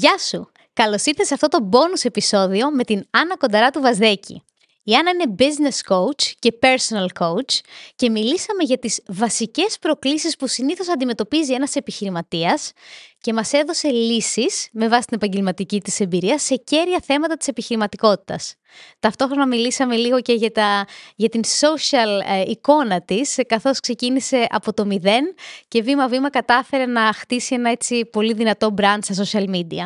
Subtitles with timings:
[0.00, 0.50] Γεια σου!
[0.72, 4.42] Καλώς ήρθες σε αυτό το bonus επεισόδιο με την Άννα Κονταρά του Βαζδέκη.
[4.82, 7.58] Η Άννα είναι business coach και personal coach
[7.94, 12.72] και μιλήσαμε για τις βασικές προκλήσεις που συνήθως αντιμετωπίζει ένας επιχειρηματίας
[13.20, 18.54] και μας έδωσε λύσεις με βάση την επαγγελματική της εμπειρία σε κέρια θέματα της επιχειρηματικότητας.
[18.98, 24.72] Ταυτόχρονα μιλήσαμε λίγο και για, τα, για την social ε, εικόνα της καθώς ξεκίνησε από
[24.72, 25.34] το μηδέν
[25.68, 29.84] και βήμα-βήμα κατάφερε να χτίσει ένα έτσι πολύ δυνατό brand στα social media.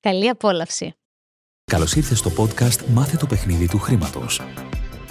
[0.00, 0.94] Καλή απόλαυση!
[1.64, 4.40] Καλώς ήρθες στο podcast «Μάθε το παιχνίδι του χρήματος».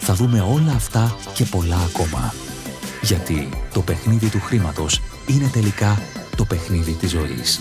[0.00, 2.34] θα δούμε όλα αυτά και πολλά ακόμα.
[3.02, 5.98] Γιατί το παιχνίδι του χρήματος είναι τελικά
[6.36, 7.60] το παιχνίδι της ζωής.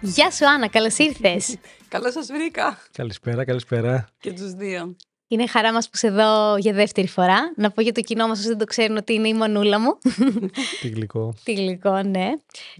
[0.00, 1.56] Γεια σου Άννα, καλώς ήρθες!
[1.88, 2.78] Καλώς σας βρήκα.
[2.92, 4.08] Καλησπέρα, καλησπέρα.
[4.18, 4.96] Και τους δύο.
[5.28, 7.52] Είναι χαρά μας που σε δω για δεύτερη φορά.
[7.56, 9.98] Να πω για το κοινό μας όσοι δεν το ξέρουν ότι είναι η μανούλα μου.
[10.80, 11.34] Τι γλυκό.
[11.44, 12.32] Τι γλυκό, ναι.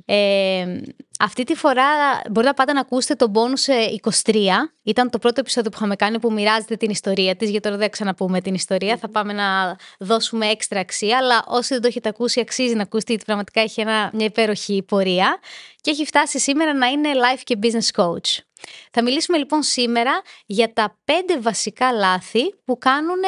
[0.04, 0.80] Ε,
[1.18, 1.84] αυτή τη φορά
[2.30, 3.72] μπορείτε πάντα να ακούσετε τον bonus
[4.24, 4.36] 23.
[4.82, 7.90] Ήταν το πρώτο επεισόδιο που είχαμε κάνει που μοιράζεται την ιστορία της, γιατί τώρα δεν
[7.90, 8.96] ξαναπούμε την ιστορία.
[8.96, 13.10] Θα πάμε να δώσουμε έξτρα αξία, αλλά όσοι δεν το έχετε ακούσει αξίζει να ακούσετε,
[13.10, 15.38] γιατί πραγματικά έχει ένα, μια υπέροχη πορεία
[15.80, 18.45] και έχει φτάσει σήμερα να είναι life και business coach.
[18.90, 23.22] Θα μιλήσουμε λοιπόν σήμερα για τα πέντε βασικά λάθη που κάνουν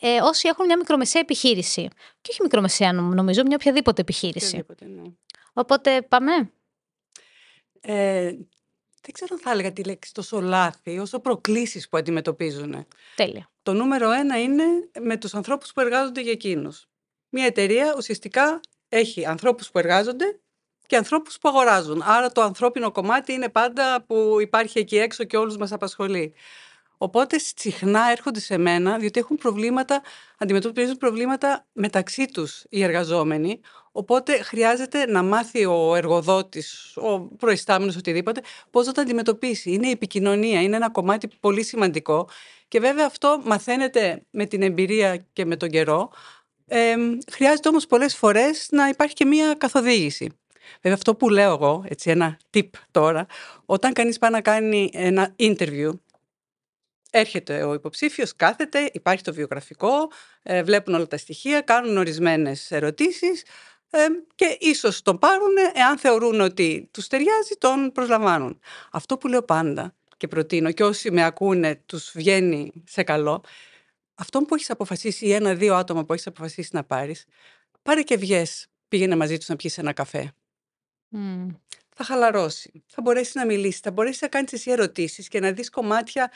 [0.00, 1.88] ε, όσοι έχουν μια μικρομεσαία επιχείρηση.
[2.20, 4.46] Και όχι μικρομεσαία νομίζω, μια οποιαδήποτε επιχείρηση.
[4.46, 5.02] Οποιαδήποτε, ναι.
[5.52, 6.32] Οπότε πάμε.
[7.80, 8.30] Ε,
[9.02, 12.86] δεν ξέρω αν θα έλεγα τη λέξη τόσο λάθη, όσο προκλήσεις που αντιμετωπίζουν.
[13.16, 13.50] Τέλεια.
[13.62, 14.64] Το νούμερο ένα είναι
[15.00, 16.86] με τους ανθρώπους που εργάζονται για εκείνους.
[17.28, 20.40] Μια εταιρεία ουσιαστικά έχει ανθρώπους που εργάζονται
[20.92, 22.02] και ανθρώπους που αγοράζουν.
[22.04, 26.34] Άρα το ανθρώπινο κομμάτι είναι πάντα που υπάρχει εκεί έξω και όλους μας απασχολεί.
[26.96, 30.02] Οπότε συχνά έρχονται σε μένα διότι έχουν προβλήματα,
[30.38, 33.60] αντιμετωπίζουν προβλήματα μεταξύ τους οι εργαζόμενοι.
[33.92, 39.70] Οπότε χρειάζεται να μάθει ο εργοδότης, ο προϊστάμενος, οτιδήποτε, πώς να τα αντιμετωπίσει.
[39.70, 42.28] Είναι η επικοινωνία, είναι ένα κομμάτι πολύ σημαντικό.
[42.68, 46.10] Και βέβαια αυτό μαθαίνεται με την εμπειρία και με τον καιρό.
[46.66, 46.94] Ε,
[47.32, 50.36] χρειάζεται όμως πολλές φορές να υπάρχει και μία καθοδήγηση.
[50.74, 53.26] Βέβαια αυτό που λέω εγώ, έτσι ένα tip τώρα,
[53.64, 55.90] όταν κανείς πάει να κάνει ένα interview,
[57.10, 60.10] έρχεται ο υποψήφιος, κάθεται, υπάρχει το βιογραφικό,
[60.42, 63.44] ε, βλέπουν όλα τα στοιχεία, κάνουν ορισμένες ερωτήσεις
[63.90, 68.60] ε, και ίσως τον πάρουν, εάν θεωρούν ότι τους ταιριάζει, τον προσλαμβάνουν.
[68.90, 73.44] Αυτό που λέω πάντα και προτείνω και όσοι με ακούνε τους βγαίνει σε καλό,
[74.14, 77.24] αυτό που έχεις αποφασίσει ή ένα-δύο άτομα που έχεις αποφασίσει να πάρεις,
[77.82, 80.32] πάρε και βγες, πήγαινε μαζί τους να πιεις ένα καφέ.
[81.94, 82.84] Θα χαλαρώσει.
[82.86, 83.80] Θα μπορέσει να μιλήσει.
[83.82, 86.30] Θα μπορέσει να κάνει εσύ ερωτήσεις και να δεις κομμάτια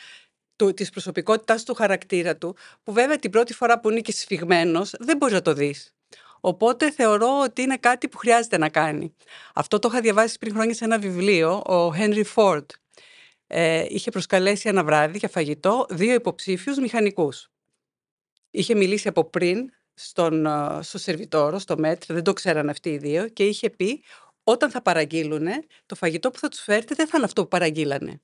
[0.56, 4.94] του, της προσωπικότητάς του χαρακτήρα του, που βέβαια την πρώτη φορά που είναι και σφιγμένος
[4.98, 5.94] δεν μπορείς να το δεις.
[6.40, 9.14] Οπότε θεωρώ ότι είναι κάτι που χρειάζεται να κάνει.
[9.54, 12.64] Αυτό το είχα διαβάσει πριν χρόνια σε ένα βιβλίο, ο Henry Ford.
[13.46, 17.48] Ε, είχε προσκαλέσει ένα βράδυ για φαγητό δύο υποψήφιους μηχανικούς.
[18.50, 22.98] Είχε μιλήσει από πριν στον, ε, στο σερβιτόρο, στο μέτρ, δεν το ξέραν αυτοί οι
[22.98, 24.02] δύο και είχε πει
[24.48, 25.46] όταν θα παραγγείλουν,
[25.86, 28.20] το φαγητό που θα τους φέρετε δεν θα είναι αυτό που παραγγείλανε.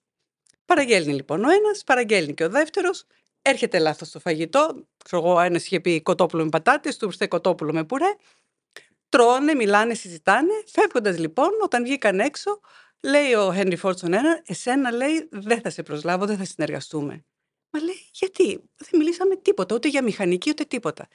[0.65, 3.05] Παραγγέλνει λοιπόν ο ένας, παραγγέλνει και ο δεύτερος,
[3.43, 4.87] έρχεται λάθος το φαγητό.
[5.05, 8.17] Ξέρω εγώ, ένας είχε πει κοτόπουλο με πατάτες, του ήρθε κοτόπουλο με πουρέ.
[9.09, 10.53] Τρώνε, μιλάνε, συζητάνε.
[10.67, 12.61] Φεύγοντας λοιπόν, όταν βγήκαν έξω,
[13.03, 17.25] λέει ο Χένρι Φόρτσον ένα, εσένα λέει δεν θα σε προσλάβω, δεν θα συνεργαστούμε.
[17.75, 18.45] Μα λέει, γιατί;
[18.77, 21.09] Δεν μιλήσαμε τίποτα, ούτε για μηχανική, ούτε τίποτα.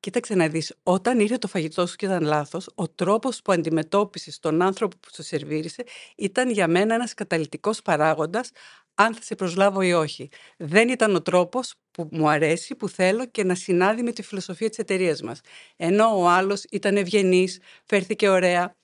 [0.00, 4.38] Κοίταξε να δεις, όταν ήρθε το φαγητό σου και ήταν λάθος, ο τρόπος που αντιμετώπισες
[4.38, 5.84] τον άνθρωπο που σου σερβίρισε
[6.16, 8.50] ήταν για μένα ένας καταλητικός παράγοντας
[8.94, 10.28] αν θα σε προσλάβω ή όχι.
[10.56, 14.68] Δεν ήταν ο τρόπος που μου αρέσει, που θέλω και να συνάδει με τη φιλοσοφία
[14.68, 15.40] της εταιρείας μας.
[15.76, 18.76] Ενώ ο άλλος ήταν ευγενής, φέρθηκε ωραία.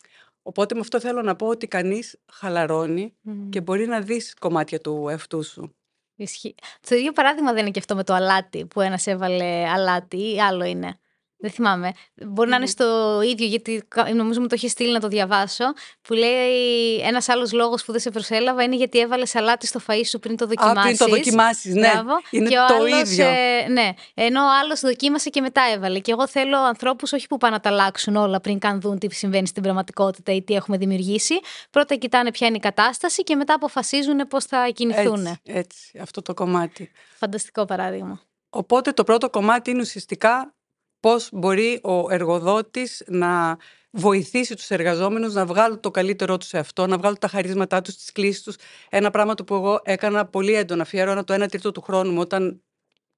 [0.42, 3.14] Οπότε με αυτό θέλω να πω ότι κανείς χαλαρώνει
[3.48, 5.74] και μπορεί να δεις κομμάτια του εαυτού σου.
[6.16, 6.54] Ισχύει.
[6.88, 10.40] Το ίδιο παράδειγμα δεν είναι και αυτό με το αλάτι, που ένας έβαλε αλάτι ή
[10.40, 10.98] άλλο είναι.
[11.38, 11.92] Δεν θυμάμαι.
[12.26, 15.64] Μπορεί να είναι στο ίδιο, γιατί κα- νομίζω μου το έχει στείλει να το διαβάσω.
[16.02, 20.00] Που λέει ένας άλλος λόγος που δεν σε προσέλαβα είναι γιατί έβαλες σαλάτι στο φαΐ
[20.06, 20.82] σου πριν το Α, δοκιμάσει.
[20.86, 21.92] πριν το δοκιμάσεις, ναι.
[22.30, 23.26] Είναι και ο το άλλος, ίδιο.
[23.26, 23.90] ε, ναι.
[24.14, 25.98] Ενώ ο άλλος δοκίμασε και μετά έβαλε.
[25.98, 29.14] Και εγώ θέλω ανθρώπους όχι που πάνε να τα αλλάξουν όλα πριν καν δουν τι
[29.14, 31.34] συμβαίνει στην πραγματικότητα ή τι έχουμε δημιουργήσει.
[31.70, 35.26] Πρώτα κοιτάνε ποια είναι η κατάσταση και μετά αποφασίζουν πώς θα κινηθούν.
[35.26, 36.90] Έτσι, έτσι, αυτό το κομμάτι.
[37.16, 38.20] Φανταστικό παράδειγμα.
[38.50, 40.54] Οπότε το πρώτο κομμάτι είναι ουσιαστικά
[41.06, 43.56] πώς μπορεί ο εργοδότης να
[43.90, 47.96] βοηθήσει τους εργαζόμενους να βγάλουν το καλύτερό τους σε αυτό, να βγάλουν τα χαρίσματά τους,
[47.96, 48.56] τις κλήσεις τους.
[48.88, 52.20] Ένα πράγμα το που εγώ έκανα πολύ έντονα, αφιέρωνα το 1 τρίτο του χρόνου μου
[52.20, 52.62] όταν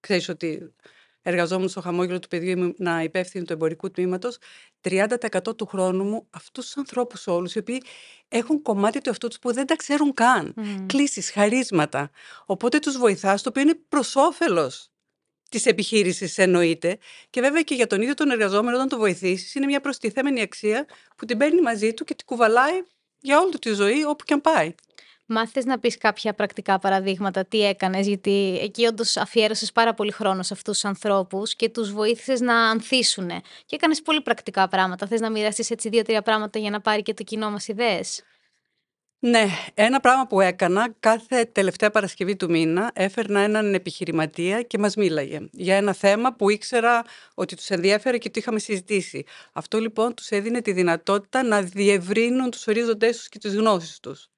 [0.01, 0.75] ξέρεις ότι
[1.23, 4.39] εργαζόμουν στο χαμόγελο του παιδιού ήμουν υπεύθυνη του εμπορικού τμήματος,
[4.81, 7.83] 30% του χρόνου μου αυτούς τους ανθρώπους όλους οι οποίοι
[8.29, 10.53] έχουν κομμάτι του εαυτού τους που δεν τα ξέρουν καν.
[10.57, 10.87] Μμμ.
[10.87, 12.11] Κλήσεις, χαρίσματα.
[12.47, 14.91] Οπότε τους βοηθάς, το οποίο είναι προς όφελος
[15.49, 16.99] της επιχείρησης εννοείται
[17.31, 20.87] και βέβαια και για τον ίδιο τον εργαζόμενο όταν το βοηθήσεις είναι μια προστιθέμενη αξία
[21.17, 22.83] που την παίρνει μαζί του και την κουβαλάει
[23.21, 24.75] για όλη του τη ζωή όπου και αν πάει.
[25.31, 30.43] Μάθες να πεις κάποια πρακτικά παραδείγματα, τι έκανες, γιατί εκεί όντως αφιέρωσες πάρα πολύ χρόνο
[30.43, 33.29] σε αυτούς τους ανθρώπους και τους βοήθησες να ανθίσουν.
[33.65, 35.07] Και έκανες πολύ πρακτικά πράγματα.
[35.07, 38.23] Θες να μοιραστείς έτσι δύο-τρία πράγματα για να πάρει και το κοινό μας ιδέες.
[39.21, 44.97] Ναι, ένα πράγμα που έκανα κάθε τελευταία Παρασκευή του μήνα έφερνα έναν επιχειρηματία και μας
[44.97, 47.05] μίλαγε για ένα θέμα που ήξερα
[47.35, 49.25] ότι τους ενδιέφερε και το είχαμε συζητήσει.
[49.53, 54.29] Αυτό λοιπόν τους έδινε τη δυνατότητα να διευρύνουν τους ορίζοντές τους και τις γνώσεις τους.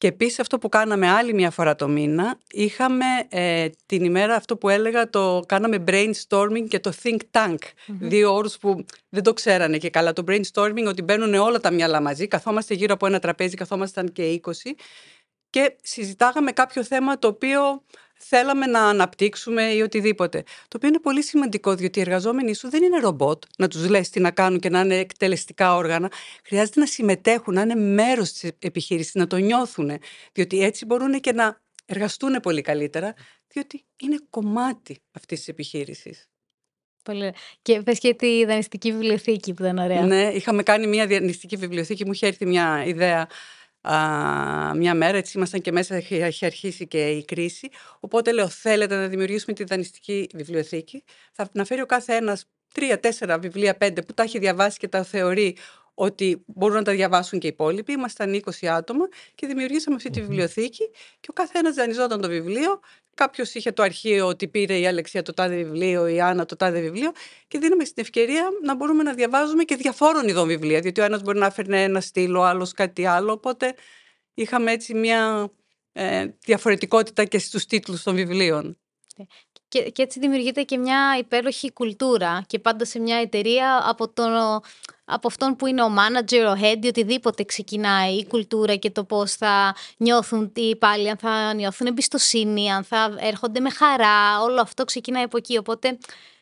[0.00, 4.56] Και επίσης αυτό που κάναμε άλλη μια φορά το μήνα, είχαμε ε, την ημέρα αυτό
[4.56, 7.56] που έλεγα, το κάναμε brainstorming και το think tank.
[7.86, 10.12] Δύο όρους που δεν το ξέρανε και καλά.
[10.12, 14.40] Το brainstorming ότι μπαίνουν όλα τα μυαλά μαζί, καθόμαστε γύρω από ένα τραπέζι, καθόμασταν και
[14.44, 14.50] 20
[15.50, 17.82] και συζητάγαμε κάποιο θέμα το οποίο
[18.22, 20.42] θέλαμε να αναπτύξουμε ή οτιδήποτε.
[20.42, 24.10] Το οποίο είναι πολύ σημαντικό, διότι οι εργαζόμενοι σου δεν είναι ρομπότ να τους λες
[24.10, 26.12] τι να κάνουν και να είναι εκτελεστικά όργανα.
[26.44, 29.90] Χρειάζεται να συμμετέχουν, να είναι μέρος της επιχείρησης, να το νιώθουν.
[30.32, 33.14] Διότι έτσι μπορούν και να εργαστούν πολύ καλύτερα,
[33.48, 36.28] διότι είναι κομμάτι αυτής της επιχείρησης.
[37.02, 37.18] Πολύ...
[37.18, 37.34] ωραία.
[37.62, 40.06] Και πες και τη δανειστική βιβλιοθήκη που ήταν ωραία.
[40.06, 43.28] Ναι, είχαμε κάνει μια διανυστική βιβλιοθήκη, μου είχε έρθει μια ιδέα
[43.80, 47.68] α, μια μέρα, έτσι ήμασταν και μέσα, είχε, είχε αρχίσει και η κρίση.
[48.00, 51.04] Οπότε λέω, θέλετε να δημιουργήσουμε τη δανειστική βιβλιοθήκη.
[51.32, 52.44] Θα να φέρει ο κάθε ένας
[52.74, 55.56] τρία, τέσσερα βιβλία, πέντε που τα έχει διαβάσει και τα θεωρεί
[55.94, 57.92] ότι μπορούν να τα διαβάσουν και οι υπόλοιποι.
[57.92, 60.90] Ήμασταν 20 άτομα και δημιουργήσαμε αυτή τη βιβλιοθήκη
[61.20, 62.80] και ο κάθε ένας δανειζόταν το βιβλίο.
[63.14, 66.80] Κάποιος είχε το αρχείο ότι πήρε η Αλεξία το τάδε βιβλίο, η Άννα το τάδε
[66.80, 67.12] βιβλίο
[67.48, 70.80] και δίναμε στην ευκαιρία να μπορούμε να διαβάζουμε και διαφόρων ειδών βιβλία.
[70.80, 73.32] Διότι ο ένας μπορεί να φέρνει ένα στήλο, ο άλλος κάτι άλλο.
[73.32, 73.74] Οπότε
[74.34, 75.50] είχαμε έτσι μια
[75.92, 78.78] ε, διαφορετικότητα και στους τίτλους των βιβλίων.
[79.70, 84.32] Και, και έτσι δημιουργείται και μια υπέροχη κουλτούρα και πάντα σε μια εταιρεία από, τον,
[85.04, 89.04] από αυτόν που είναι ο manager, ο head, ή οτιδήποτε ξεκινάει η κουλτούρα και το
[89.04, 94.60] πώς θα νιώθουν οι υπάλληλοι, αν θα νιώθουν εμπιστοσύνη, αν θα έρχονται με χαρά, όλο
[94.60, 95.58] αυτό ξεκινάει από εκεί.
[95.58, 95.98] Οπότε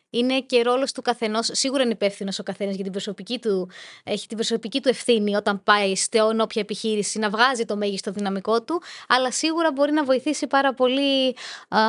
[0.09, 1.49] είναι και ρόλος του καθενός.
[1.51, 3.69] Σίγουρα είναι υπεύθυνος ο καθένας για την προσωπική του,
[4.03, 8.63] έχει την προσωπική του ευθύνη όταν πάει στην όποια επιχείρηση να βγάζει το μέγιστο δυναμικό
[8.63, 11.35] του, αλλά σίγουρα μπορεί να βοηθήσει πάρα πολύ
[11.67, 11.79] α,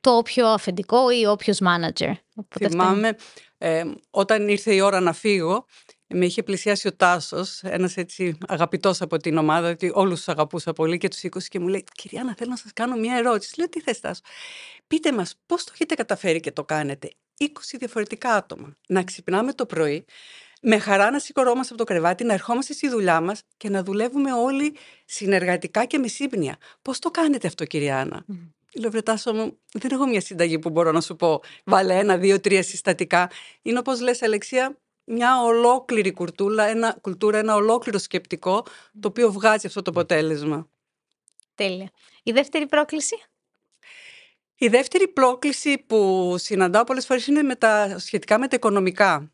[0.00, 2.12] το όποιο αφεντικό ή όποιος manager.
[2.34, 3.16] Οπότε Θυμάμαι
[3.58, 5.66] ε, όταν ήρθε η ώρα να φύγω,
[6.08, 10.72] με είχε πλησιάσει ο Τάσος, ένας έτσι αγαπητός από την ομάδα, γιατί όλους τους αγαπούσα
[10.72, 13.54] πολύ και τους 20 και μου λέει: Κυρία, να θέλω να σας κάνω μια ερώτηση.
[13.58, 14.20] Λέω: Τι θες, Τάσο;
[14.86, 17.44] Πείτε μας, πώς το έχετε καταφέρει και το κάνετε; 20
[17.78, 18.76] διαφορετικά άτομα.
[18.88, 20.04] Να ξυπνάμε το πρωί,
[20.62, 24.32] με χαρά να σηκωρόμαστε από το κρεβάτι, να ερχόμαστε στη δουλειά μας και να δουλεύουμε
[24.32, 26.56] όλοι συνεργατικά και με σύμπνοια.
[26.82, 28.34] Πώς το κάνετε αυτό, κυρία Άννα; Mm.
[28.80, 31.40] Λέω, Βρετάσο μου, δεν έχω μια συνταγή που μπορώ να σου πω.
[31.64, 33.30] Βάλε ένα, δύο, τρία συστατικά.
[33.62, 38.66] Είναι όπως λες, Αλεξία, μια ολόκληρη κουλτούρα, ένα, κουλτούρα, ένα ολόκληρο σκεπτικό,
[39.00, 40.68] το οποίο βγάζει αυτό το αποτέλεσμα.
[41.54, 41.90] Τέλεια.
[42.22, 43.16] Η δεύτερη πρόκληση;
[44.58, 49.30] Η δεύτερη πρόκληση που συναντάω πολλές φορές είναι με τα, σχετικά με τα οικονομικά.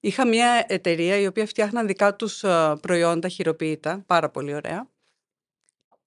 [0.00, 2.44] Είχα μια εταιρεία η οποία φτιάχναν δικά τους
[2.80, 4.88] προϊόντα χειροποίητα, πάρα πολύ ωραία.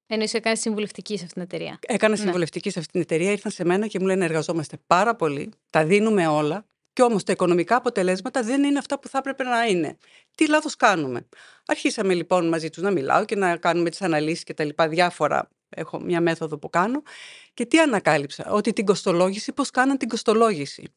[0.07, 2.73] Ενώ είσαι κάνει συμβουλευτική σε αυτήν την εταιρεία; Έκανα συμβουλευτική ναι.
[2.73, 6.27] σε αυτήν την εταιρεία, ήρθαν σε μένα και μου λένε εργαζόμαστε πάρα πολύ, τα δίνουμε
[6.27, 9.97] όλα και όμως τα οικονομικά αποτελέσματα δεν είναι αυτά που θα έπρεπε να είναι.
[10.35, 11.27] Τι λάθος κάνουμε;
[11.65, 15.49] Αρχίσαμε λοιπόν μαζί τους να μιλάω και να κάνουμε τις αναλύσεις και τα λοιπά διάφορα.
[15.75, 17.01] Έχω μια μέθοδο που κάνω.
[17.53, 18.51] Και τι ανακάλυψα.
[18.51, 20.93] Ότι την κοστολόγηση, πώς κάναν την κοστολόγηση.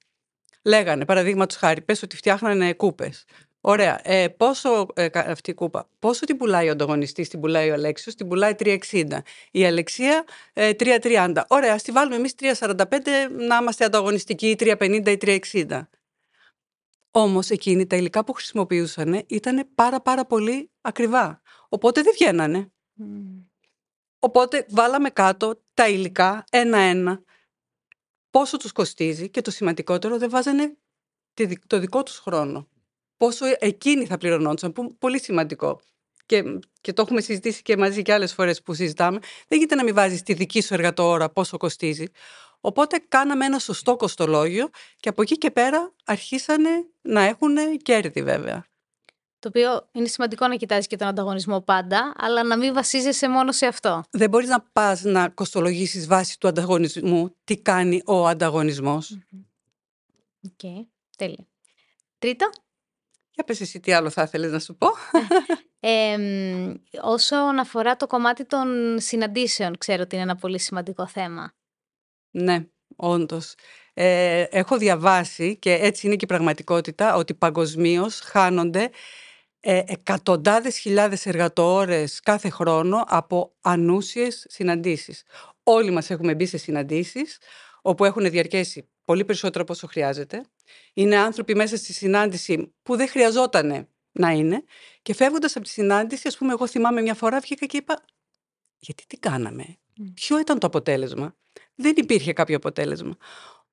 [0.62, 3.25] Λέγανε, παραδείγματος χάρη, πες ότι φτιάχνανε κούπες.
[3.68, 4.00] Ωραία.
[4.02, 8.14] Ε, πόσο ε, αυτή η κούπα, πόσο την πουλάει ο ανταγωνιστής, την πουλάει ο Αλέξιος,
[8.14, 9.18] την πουλάει 3,60.
[9.50, 11.42] Η Αλεξία ε, 3,30.
[11.49, 12.85] Ωραία, ας τη βάλουμε εμείς 3,45
[13.49, 15.80] να είμαστε ανταγωνιστικοί, 3,50 ή 3,60.
[17.11, 21.40] Όμως εκείνοι τα υλικά που χρησιμοποιούσαν ήταν πάρα πάρα πολύ ακριβά.
[21.68, 22.71] Οπότε δεν βγαίνανε.
[24.18, 27.23] Οπότε βάλαμε κάτω τα υλικά ένα-ένα,
[28.30, 30.76] πόσο τους κοστίζει και το σημαντικότερο δεν βάζανε
[31.66, 32.68] το δικό τους χρόνο.
[33.16, 35.80] Πόσο εκείνοι θα πληρωνόντουσαν, που πολύ σημαντικό.
[36.26, 36.42] Και,
[36.80, 39.18] και το έχουμε συζητήσει και μαζί και άλλες φορές που συζητάμε.
[39.49, 42.06] Δεν γίνεται να μην βάζεις τη δική σου εργατόρα πόσο κοστίζει.
[42.61, 46.70] Οπότε κάναμε ένα σωστό κοστολόγιο και από εκεί και πέρα αρχίσανε
[47.02, 48.66] να έχουν κέρδη βέβαια.
[49.47, 53.53] Το οποίο είναι σημαντικό να κοιτάζεις και τον ανταγωνισμό πάντα, αλλά να μην βασίζεσαι μόνο
[53.53, 54.03] σε αυτό.
[54.11, 59.19] Δεν μπορείς να πας να κοστολογήσεις βάσει του ανταγωνισμού τι κάνει ο ανταγωνισμός.
[60.47, 60.87] OK, okay.
[61.17, 61.47] τέλεια.
[62.19, 62.50] Τρίτο.
[63.31, 64.88] Για πες εσύ τι άλλο θα ήθελες να σου πω.
[65.81, 66.17] ε,
[67.03, 71.53] όσον αφορά το κομμάτι των συναντήσεων, ξέρω ότι είναι ένα πολύ σημαντικό θέμα.
[72.31, 73.55] Ναι, όντως.
[73.95, 78.91] Ε, έχω διαβάσει και έτσι είναι και η πραγματικότητα ότι παγκοσμίως χάνονται
[79.68, 85.23] ε, εκατοντάδες χιλιάδες εργατοώρες κάθε χρόνο από ανούσιες συναντήσεις.
[85.62, 87.38] Όλοι μας έχουμε μπει σε συναντήσεις
[87.82, 90.44] όπου έχουν διαρκέσει πολύ περισσότερο από όσο χρειάζεται.
[90.92, 94.64] Είναι άνθρωποι μέσα στη συνάντηση που δεν χρειαζόταν να είναι
[95.02, 98.04] και φεύγοντας από τη συνάντηση, ας πούμε, εγώ θυμάμαι μια φορά βγήκα και είπα
[98.78, 99.64] γιατί τι κάναμε,
[100.14, 101.37] ποιο ήταν το αποτέλεσμα;
[101.75, 103.16] Δεν υπήρχε κάποιο αποτέλεσμα.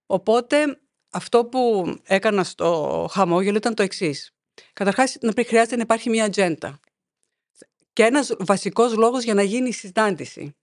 [0.06, 4.33] Οπότε αυτό που έκανα στο χαμόγελο ήταν το εξής.
[4.74, 6.80] Καταρχάς, να χρειάζεται να υπάρχει μια ατζέντα.
[7.94, 10.56] Και ένας βασικός λόγος για να γίνει η συνάντηση.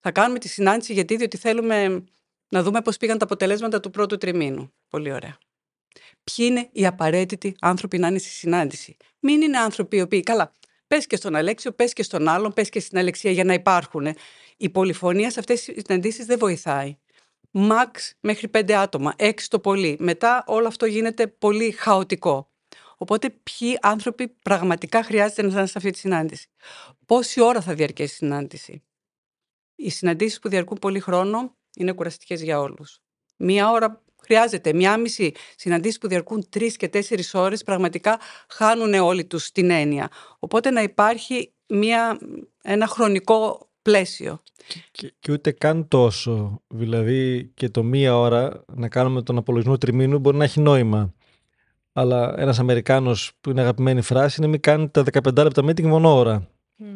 [0.00, 2.04] Θα κάνουμε τη συνάντηση γιατί διότι θέλουμε
[2.48, 4.72] να δούμε πώς πήγαν τα αποτελέσματα του πρώτου τριμήνου.
[4.88, 5.38] Πολύ ωραία.
[6.24, 10.52] Ποιοι είναι οι απαραίτητοι άνθρωποι να είναι στη συνάντηση; Μην είναι άνθρωποι οι οποίοι, καλά,
[10.86, 14.14] πες και στον Αλέξιο, πες και στον άλλον, πες και στην Αλεξία για να υπάρχουν.
[14.56, 16.96] Η πολυφωνία σε αυτές τις συναντήσεις δεν βοηθάει.
[17.50, 19.96] Μαξ μέχρι πέντε άτομα, έξι το πολύ.
[20.00, 22.50] Μετά όλο αυτό γίνεται πολύ χαοτικό.
[22.98, 26.48] Οπότε, ποιοι άνθρωποι πραγματικά χρειάζεται να είναι σε αυτή τη συνάντηση;
[27.06, 28.82] Πόση ώρα θα διαρκέσει η συνάντηση;
[29.74, 32.98] Οι συναντήσεις που διαρκούν πολύ χρόνο είναι κουραστικές για όλους.
[33.36, 34.72] Μία ώρα χρειάζεται.
[34.72, 40.08] Μία μισή συναντήσεις που διαρκούν τρεις και τέσσερις ώρες πραγματικά χάνουν όλοι τους την έννοια.
[40.38, 42.18] Οπότε να υπάρχει μια,
[42.62, 44.42] ένα χρονικό πλαίσιο.
[44.90, 46.62] Και, και, ούτε καν τόσο.
[46.68, 51.14] Δηλαδή και το μία ώρα να κάνουμε τον απολογισμό τριμήνου μπορεί να έχει νόημα.
[51.98, 56.16] Αλλά ένας Αμερικάνος που είναι αγαπημένη φράση είναι μην κάνει τα 15 λεπτά meeting μόνο
[56.16, 56.48] ώρα.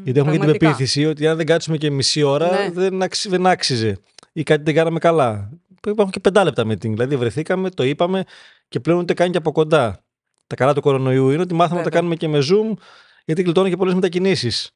[0.02, 2.70] Γιατί έχουμε και την πεποίθηση ότι αν δεν κάτσουμε και μισή ώρα ναι.
[2.70, 3.98] δεν, αξι, δεν άξιζε
[4.32, 5.50] ή κάτι δεν κάναμε καλά.
[5.86, 6.90] Υπάρχουν και πεντά λεπτά meeting.
[6.90, 8.24] Δηλαδή βρεθήκαμε, το είπαμε
[8.68, 10.04] και πλέον ούτε καν και από κοντά.
[10.46, 12.78] Τα καλά του κορονοϊού είναι ότι μάθαμε να τα κάνουμε και με Zoom,
[13.24, 14.70] γιατί γλιτώνουν και πολλές μετακινήσεις.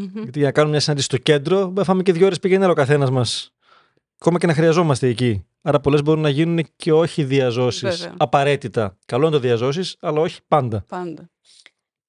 [0.00, 0.22] Mm-hmm.
[0.22, 3.10] Γιατί για να κάνουμε μια συνάντηση στο κέντρο, φάμε και δύο ώρες πήγαινε ο καθένας
[3.10, 3.52] μας.
[4.18, 5.44] Ακόμα και να χρειαζόμαστε εκεί.
[5.62, 8.96] Άρα πολλές μπορούν να γίνουν και όχι διαζώσεις απαραίτητα.
[9.06, 10.84] Καλό είναι το διαζώσεις, αλλά όχι πάντα.
[10.88, 11.30] Πάντα.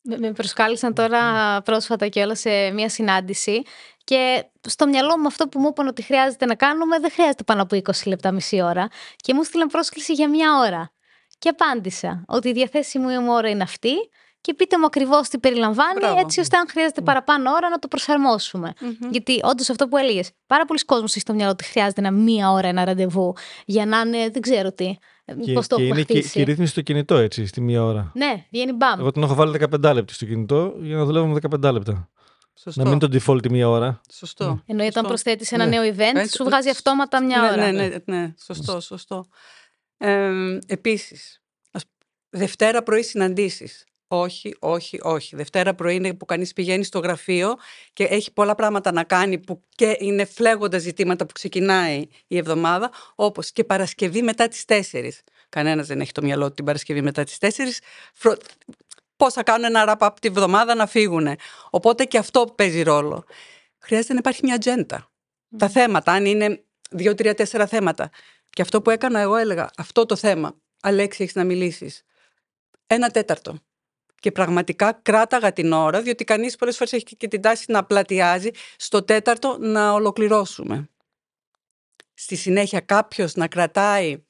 [0.01, 1.21] Με προσκάλεσαν τώρα
[1.61, 3.61] πρόσφατα και όλα σε μια συνάντηση
[4.03, 7.61] και στο μυαλό μου αυτό που μου είπαν ότι χρειάζεται να κάνουμε δεν χρειάζεται πάνω
[7.61, 10.91] από 20 λεπτά, μισή ώρα και μου στείλαν πρόσκληση για μια ώρα.
[11.39, 13.93] Και απάντησα ότι η διαθέσιμη μου ώρα είναι αυτή
[14.41, 16.19] και πείτε μου ακριβώς τι περιλαμβάνει, Μπράβο.
[16.19, 18.73] έτσι ώστε αν χρειάζεται παραπάνω ώρα να το προσαρμόσουμε.
[18.81, 19.09] Mm-hmm.
[19.11, 22.51] Γιατί όντως αυτό που έλεγες, πάρα πολλοί κόσμοι έχει στο μυαλό ότι χρειάζεται ένα μία
[22.51, 23.33] ώρα ένα ραντεβού
[23.65, 24.97] για να είναι, δεν ξέρω τι.
[25.45, 28.11] Και, Πώς το και είναι και, και η ρύθμιση στο κινητό έτσι, στη μία ώρα.
[28.15, 28.99] Ναι, βγαίνει μπαμ.
[28.99, 32.09] Εγώ την έχω βάλει 15 λεπτά στο κινητό για να δουλεύουμε 15 λεπτά.
[32.53, 32.83] Σωστό.
[32.83, 34.01] Να μην το default μία ώρα.
[34.13, 34.45] Σωστό.
[34.45, 34.59] Ναι.
[34.65, 35.77] Εννοεί όταν προσθέτεις ένα ναι.
[35.77, 37.71] νέο event, σου βγάζει αυτόματα μια ναι, ώρα.
[37.71, 38.33] Ναι, ναι, ναι.
[38.45, 39.25] Σωστό, σωστό.
[39.97, 41.41] Ε, Επίσης,
[42.33, 43.85] Δευτέρα πρωί συναντήσεις.
[44.13, 45.35] Όχι, όχι, όχι.
[45.35, 47.55] Δευτέρα πρωί είναι που κανείς πηγαίνει στο γραφείο
[47.93, 52.91] και έχει πολλά πράγματα να κάνει που και είναι φλέγοντα ζητήματα που ξεκινάει η εβδομάδα,
[53.15, 55.23] όπως και Παρασκευή μετά τις 4.
[55.49, 57.47] Κανένας δεν έχει το μυαλό του την Παρασκευή μετά τις 4.
[59.15, 61.27] Πώς θα κάνουν ένα ραπ από τη βδομάδα να φύγουν.
[61.69, 63.23] Οπότε και αυτό παίζει ρόλο.
[63.79, 65.11] Χρειάζεται να υπάρχει μια ατζέντα.
[65.57, 68.09] Τα θέματα, αν είναι δύο, τρία, τέσσερα θέματα.
[68.49, 72.03] Και αυτό που έκανα εγώ έλεγα, αυτό το θέμα, Αλέξη, έχεις να μιλήσεις.
[72.87, 73.59] Ένα τέταρτο
[74.21, 78.49] και πραγματικά κράταγα την ώρα, διότι κανείς πολλές φορές έχει και την τάση να πλατιάζει,
[78.75, 80.89] στο τέταρτο να ολοκληρώσουμε.
[82.13, 84.23] Στη συνέχεια κάποιος να κρατάει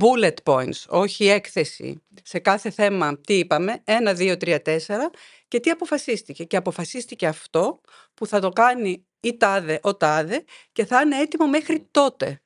[0.00, 5.10] bullet points, όχι έκθεση, σε κάθε θέμα τι είπαμε, ένα, δύο, τρία, τέσσερα
[5.48, 6.44] και τι αποφασίστηκε.
[6.44, 7.80] Και αποφασίστηκε αυτό
[8.14, 12.43] που θα το κάνει η τάδε, ο τάδε και θα είναι έτοιμο μέχρι τότε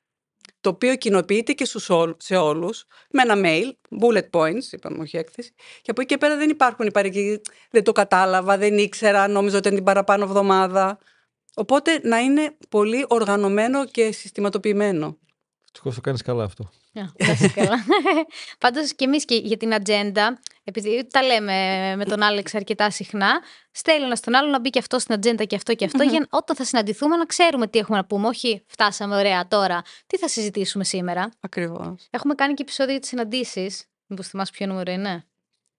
[0.60, 5.52] το οποίο κοινοποιείται και στους σε όλους με ένα mail, bullet points, είπαμε όχι έκθεση,
[5.82, 9.56] και από εκεί και πέρα δεν υπάρχουν οι παρεκκλήσεις, δεν το κατάλαβα, δεν ήξερα, νόμιζα
[9.56, 10.98] ότι είναι την παραπάνω εβδομάδα.
[11.54, 15.18] Οπότε να είναι πολύ οργανωμένο και συστηματοποιημένο.
[15.72, 16.70] Ευτυχώς το κάνεις καλά αυτό.
[18.58, 23.40] Πάντως και εμείς και για την ατζέντα, επειδή τα λέμε με τον Άλεξ αρκετά συχνά,
[23.70, 26.26] στέλνω ένας στον άλλο να μπει και αυτό στην ατζέντα και αυτό και αυτό, για
[26.30, 28.28] όταν θα συναντηθούμε να ξέρουμε τι έχουμε να πούμε.
[28.28, 29.82] Όχι, φτάσαμε ωραία τώρα.
[30.06, 32.06] Τι θα συζητήσουμε σήμερα; Ακριβώς.
[32.10, 33.84] Έχουμε κάνει και επεισόδιο για τις συναντήσεις.
[34.06, 35.24] Μήπως θυμάσαι ποιο νούμερο είναι;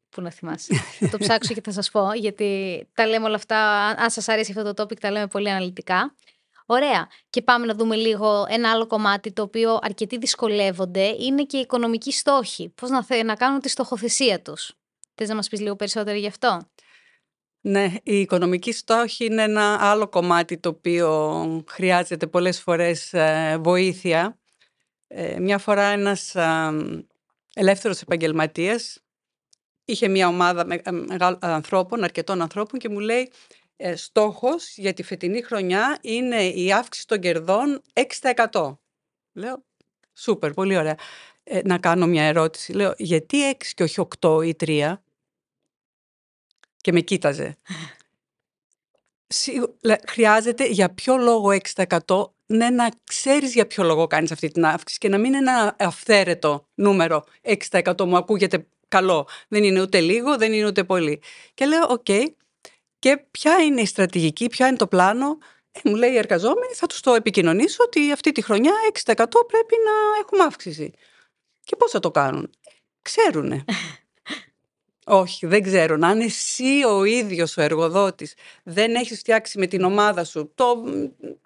[0.10, 3.88] Πού να θυμάσαι; θα το ψάξω και θα σας πω, γιατί τα λέμε όλα αυτά.
[3.88, 6.16] Αν σας αρέσει αυτό το topic, τα λέμε πολύ αναλυτικά.
[6.72, 7.08] Ωραία.
[7.30, 11.16] Και πάμε να δούμε λίγο ένα άλλο κομμάτι το οποίο αρκετοί δυσκολεύονται.
[11.20, 12.70] Είναι και οι οικονομικοί στόχοι.
[12.70, 14.74] Πώς να, να κάνουν τη στοχοθεσία τους.
[15.16, 16.70] Θες να μας πεις λίγο περισσότερο γι' αυτό;
[17.62, 24.40] Ναι, η οικονομική στόχη είναι ένα άλλο κομμάτι το οποίο χρειάζεται πολλές φορές ε, βοήθεια.
[25.08, 26.72] Ε, μια φορά ένας ε,
[27.54, 29.00] ελεύθερος επαγγελματίας
[29.86, 30.66] είχε μια ομάδα
[31.40, 33.32] ανθρώπων, αρκετών ανθρώπων και μου λέει
[33.82, 37.82] ε, στόχος για τη φετινή χρονιά είναι η αύξηση των κερδών
[38.52, 38.78] 6%.
[39.34, 39.64] Λέω,
[40.14, 40.98] σούπερ, πολύ ωραία.
[41.44, 42.72] Ε, να κάνω μια ερώτηση.
[42.72, 44.94] Λέω, γιατί 6 και όχι 8 ή 3?
[46.78, 47.58] Και με κοίταζε.
[50.08, 55.00] Χρειάζεται για ποιο λόγο 6% ναι, να ξέρεις για ποιο λόγο κάνεις αυτή την αύξηση
[55.00, 57.26] και να μην είναι ένα αυθαίρετο νούμερο
[57.72, 59.28] 6% μου ακούγεται καλό.
[59.48, 61.22] Δεν είναι ούτε λίγο, δεν είναι ούτε πολύ.
[61.54, 62.08] Και λέω, οκ,
[63.00, 65.38] και ποια είναι η στρατηγική, ποια είναι το πλάνο.
[65.72, 68.74] Ε, μου λέει οι εργαζόμενοι, θα τους το επικοινωνήσω ότι αυτή τη χρονιά
[69.06, 69.14] 6%
[69.48, 70.92] πρέπει να έχουμε αύξηση.
[71.64, 72.50] Και πώς θα το κάνουν;
[73.02, 73.66] Ξέρουνε.
[75.12, 76.04] Όχι, δεν ξέρουν.
[76.04, 80.84] Αν εσύ ο ίδιος ο εργοδότης δεν έχεις φτιάξει με την ομάδα σου το,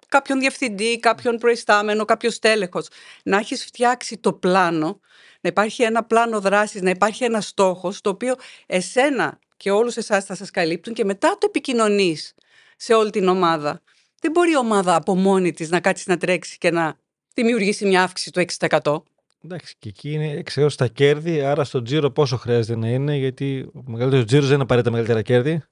[0.08, 2.88] κάποιον διευθυντή, κάποιον προϊστάμενο, κάποιο τέλεχος,
[3.22, 5.00] να έχεις φτιάξει το πλάνο,
[5.40, 8.34] να υπάρχει ένα πλάνο δράσης, να υπάρχει ένα στόχος, το οποίο
[8.66, 12.34] εσένα και όλους εσάς θα σας καλύπτουν και μετά το επικοινωνείς
[12.76, 13.82] σε όλη την ομάδα.
[14.20, 16.96] Δεν μπορεί η ομάδα από μόνη της να κάτσει να τρέξει και να
[17.34, 19.02] δημιουργήσει μια αύξηση του 6%.
[19.44, 23.70] Εντάξει, και εκεί είναι εξαιρετικά τα κέρδη, άρα στο τζίρο πόσο χρειάζεται να είναι, γιατί
[23.74, 25.62] ο μεγαλύτερος τζίρος δεν είναι απαραίτητα μεγαλύτερα κέρδη.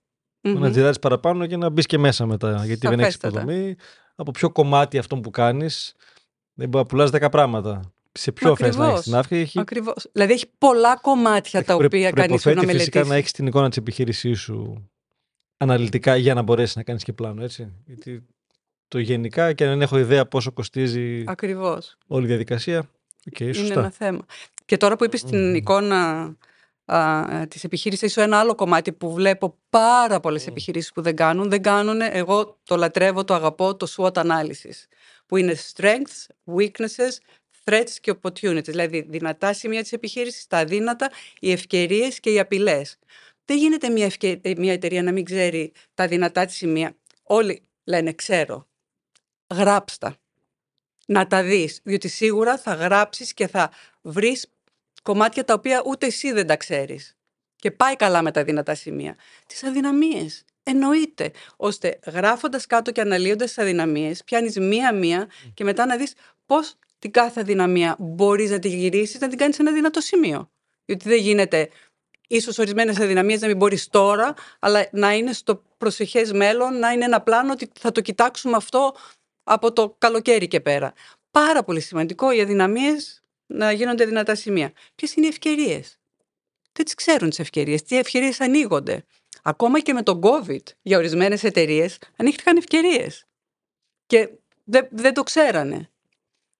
[0.43, 0.57] Mm-hmm.
[0.59, 2.63] Να τζιράρεις παραπάνω και να μπεις και μέσα μετά.
[2.65, 3.77] Γιατί δεν έχεις υποδομή.
[4.15, 5.95] Από ποιο κομμάτι αυτό που κάνεις,
[6.55, 9.41] δεν μπορεί να πουλάς 10 πράγματα σε ποιο θε να έχεις την αύξηση.
[9.41, 9.61] Έχει...
[9.61, 10.09] Ακριβώς.
[10.13, 12.77] Δηλαδή έχει πολλά κομμάτια έχει τα οποία κάνει να μελετήσει.
[12.77, 14.91] Φυσικά να έχεις την εικόνα της επιχείρησής σου
[15.57, 17.43] αναλυτικά για να μπορέσεις να κάνεις και πλάνο.
[17.43, 17.73] Έτσι.
[17.87, 18.27] Γιατί
[18.89, 21.97] το γενικά και αν δεν έχω ιδέα πόσο κοστίζει Ακριβώς.
[22.07, 22.91] όλη η διαδικασία.
[23.31, 24.25] Okay, Είναι ένα θέμα.
[24.65, 25.29] Και τώρα που είπες mm.
[25.31, 26.33] την εικόνα
[27.49, 30.49] της επιχείρηση, ίσω ένα άλλο κομμάτι που βλέπω πάρα πολλές mm.
[30.49, 31.49] επιχειρήσεις που δεν κάνουν.
[31.49, 34.87] Δεν κάνουν, εγώ το λατρεύω, το αγαπώ, το SWOT analysis.
[35.27, 37.17] Που είναι strengths, weaknesses,
[37.65, 42.99] threats και opportunities, δηλαδή δυνατά σημεία της επιχείρησης, τα αδύνατα, οι ευκαιρίες και οι απειλές.
[43.45, 44.41] Δεν γίνεται μια, ευκαι...
[44.57, 46.97] μια εταιρεία να μην ξέρει τα δυνατά της σημεία.
[47.23, 48.69] Όλοι λένε ξέρω.
[49.55, 50.17] Γράψτα.
[51.07, 53.71] Να τα δεις, διότι σίγουρα θα γράψεις και θα
[54.01, 54.47] βρεις
[55.03, 57.17] κομμάτια τα οποία ούτε εσύ δεν τα ξέρεις.
[57.57, 59.17] Και πάει καλά με τα δυνατά σημεία.
[59.47, 60.45] Τις αδυναμίες.
[60.63, 61.31] Εννοείται.
[61.57, 66.15] Ώστε γράφοντας κάτω και αναλύοντας τις αδυναμίες, πιάνεις μία-μία και μετά να δεις
[66.47, 70.51] πώς την κάθε αδυναμία μπορείς να τη γυρίσεις, να την κάνεις σε ένα δυνατό σημείο.
[70.85, 71.69] Γιατί δεν γίνεται
[72.29, 77.05] ίσως ορισμένες αδυναμίες να μην μπορείς τώρα, αλλά να είναι στο προσεχές μέλλον, να είναι
[77.05, 78.95] ένα πλάνο ότι θα το κοιτάξουμε αυτό
[79.43, 80.93] από το καλοκαίρι και πέρα.
[81.31, 84.73] Πάρα πολύ σημαντικό οι αδυναμίες να γίνονται δυνατά σημεία.
[84.95, 85.99] Ποιες είναι οι ευκαιρίες;
[86.73, 87.83] Δεν τις ξέρουν τις ευκαιρίες.
[87.83, 89.05] Τι ευκαιρίες ανοίγονται;
[89.43, 93.25] Ακόμα και με τον COVID για ορισμένες εταιρείες ανοίχτηκαν ευκαιρίες.
[94.07, 94.29] Και
[94.65, 95.92] δεν, δεν το ξέρανε.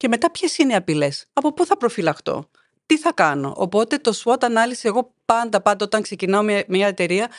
[0.03, 2.49] Και μετά ποιες είναι οι απειλές, από πού θα προφυλαχτώ,
[2.87, 7.31] τι θα κάνω; Οπότε το SWOT ανάλυση, εγώ πάντα, πάντα όταν ξεκινάω μια, μια εταιρεία,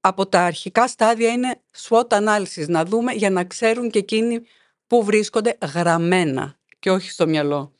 [0.00, 2.68] από τα αρχικά στάδια είναι SWOT ανάλυσης.
[2.68, 4.42] Να δούμε για να ξέρουν και εκείνοι
[4.86, 7.72] πού βρίσκονται γραμμένα και όχι στο μυαλό.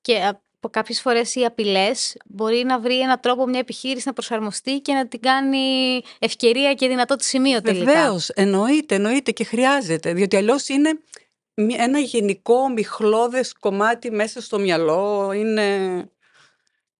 [0.00, 4.80] Και από κάποιες φορές οι απειλές μπορεί να βρει έναν τρόπο μια επιχείρηση να προσαρμοστεί
[4.80, 7.92] και να την κάνει ευκαιρία και δυνατό τη σημείο τελικά.
[7.92, 10.12] Βεβαίως, εννοείται, εννοείται και χρειάζεται.
[10.12, 11.00] Διότι αλλιώς είναι
[11.56, 16.10] ένα γενικό μιχλώδες κομμάτι μέσα στο μυαλό είναι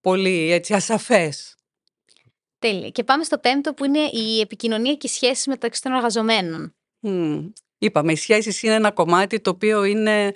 [0.00, 1.54] πολύ έτσι ασαφές.
[2.58, 2.88] Τέλεια.
[2.88, 6.74] Και πάμε στο πέμπτο που είναι η επικοινωνία και οι σχέσεις μεταξύ των εργαζομένων.
[7.02, 7.52] Mm.
[7.78, 10.32] Είπαμε, οι σχέσεις είναι ένα κομμάτι το οποίο είναι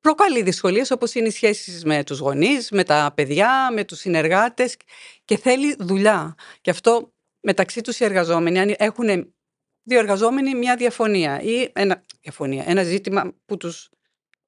[0.00, 4.76] προκαλεί δυσκολίες όπως είναι οι σχέσεις με τους γονείς, με τα παιδιά, με τους συνεργάτες
[5.24, 6.34] και θέλει δουλειά.
[6.60, 9.34] Και αυτό μεταξύ τους οι εργαζόμενοι αν έχουν
[9.82, 13.90] δύο εργαζόμενοι μια διαφωνία ή ένα, διαφωνία, ένα ζήτημα που τους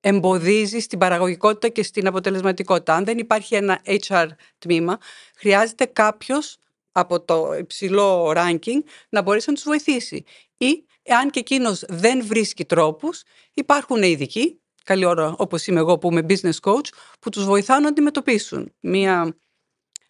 [0.01, 2.95] εμποδίζει στην παραγωγικότητα και στην αποτελεσματικότητα.
[2.95, 4.99] Αν δεν υπάρχει ένα HR τμήμα,
[5.37, 6.57] χρειάζεται κάποιος
[6.93, 10.25] από το υψηλό ranking να μπορέσει να τους βοηθήσει.
[10.57, 13.23] Ή, εάν και εκείνος δεν βρίσκει τρόπους,
[13.55, 16.89] υπάρχουν ειδικοί, καλή ώρα όπως είμαι εγώ που είμαι business coach,
[17.21, 18.73] που τους βοηθάω να αντιμετωπίσουν.
[18.81, 19.37] Μία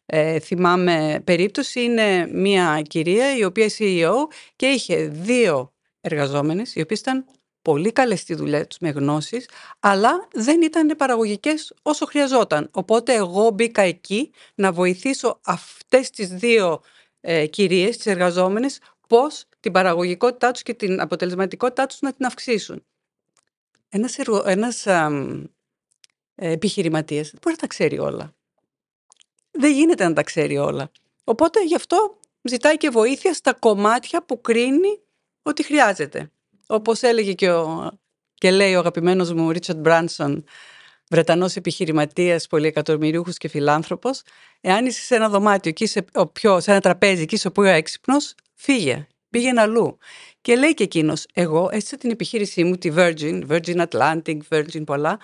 [0.07, 4.15] ε, θυμάμαι περίπτωση είναι μία κυρία η οποία CEO
[4.57, 7.25] και είχε δύο εργαζόμενες οι οποίες ήταν
[7.63, 9.49] πολύ καλές στη δουλειά τους με γνώσεις
[9.81, 12.69] αλλά δεν ήταν παραγωγικές όσο χρειαζόταν.
[12.73, 16.81] Οπότε εγώ μπήκα εκεί να βοηθήσω αυτές τις δύο
[17.21, 22.85] ε, κυρίες, τις εργαζόμενες πώς την παραγωγικότητά τους και την αποτελεσματικότητά τους να την αυξήσουν.
[23.89, 25.11] Ένας, εργο, ένας α,
[26.35, 28.35] ε, επιχειρηματίας δεν μπορεί να τα ξέρει όλα.
[29.51, 30.91] Δεν γίνεται να τα ξέρει όλα.
[31.25, 35.01] Οπότε γι' αυτό ζητάει και βοήθεια στα κομμάτια που κρίνει
[35.43, 36.31] ότι χρειάζεται.
[36.67, 37.91] Όπως έλεγε και, ο,
[38.35, 40.45] και λέει ο αγαπημένος μου Ρίτσαρντ Μπράνσον,
[41.11, 44.23] Βρετανός επιχειρηματίας, πολυεκατομμυρίουχος και φιλάνθρωπος,
[44.61, 47.51] εάν είσαι σε ένα δωμάτιο και είσαι ο πιο, σε ένα τραπέζι και είσαι ο
[47.51, 49.99] πιο έξυπνος, φύγε, πήγαινε αλλού.
[50.41, 55.19] Και λέει και εκείνος, εγώ έστεισα την επιχείρησή μου, τη Virgin, Virgin Atlantic, Virgin πολλά,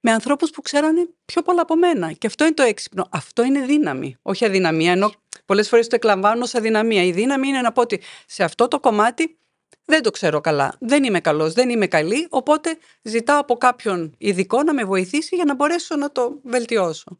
[0.00, 2.12] με ανθρώπους που ξέρανε πιο πολλά από μένα.
[2.12, 3.08] Και αυτό είναι το έξυπνο.
[3.10, 4.92] Αυτό είναι δύναμη, όχι αδυναμία.
[4.92, 5.12] Ενώ
[5.44, 7.02] πολλές φορές το εκλαμβάνω ως αδυναμία.
[7.02, 9.38] Η δύναμη είναι να πω ότι σε αυτό το κομμάτι
[9.86, 10.74] δεν το ξέρω καλά.
[10.80, 12.26] Δεν είμαι καλός, δεν είμαι καλή.
[12.30, 17.18] Οπότε ζητάω από κάποιον ειδικό να με βοηθήσει για να μπορέσω να το βελτιώσω.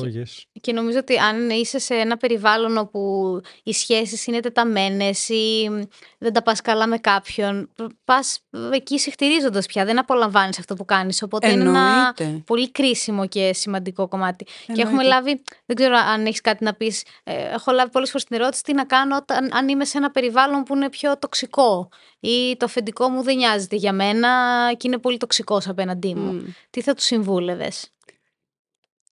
[0.00, 0.42] Oh, yes.
[0.60, 5.70] Και νομίζω ότι αν είσαι σε ένα περιβάλλον όπου οι σχέσεις είναι τεταμένες ή
[6.18, 7.70] δεν τα πας καλά με κάποιον,
[8.04, 8.40] πας
[8.72, 11.22] εκεί συχτηρίζοντας πια, δεν απολαμβάνεις αυτό που κάνεις.
[11.22, 12.14] Οπότε είναι ένα
[12.46, 14.46] πολύ κρίσιμο και σημαντικό κομμάτι.
[14.72, 18.24] Και έχουμε λάβει, δεν ξέρω αν έχεις κάτι να πεις, ε, έχω λάβει πολλές φορές
[18.24, 21.88] την ερώτηση τι να κάνω όταν, αν είμαι σε ένα περιβάλλον που είναι πιο τοξικό
[22.20, 24.28] ή το αφεντικό μου δεν νοιάζεται για μένα
[24.76, 26.54] και είναι πολύ τοξικός απέναντί μου.
[26.70, 27.93] Τι θα του συμβούλευες;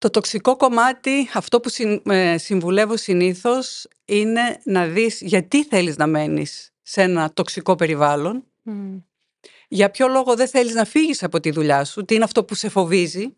[0.03, 1.71] Το τοξικό κομμάτι, αυτό που
[2.05, 8.45] ε, συμβουλεύω συνήθως, είναι να δεις γιατί θέλεις να μένεις σε ένα τοξικό περιβάλλον,
[9.69, 12.55] για ποιο λόγο δεν θέλεις να φύγεις από τη δουλειά σου, τι είναι αυτό που
[12.55, 13.37] σε φοβίζει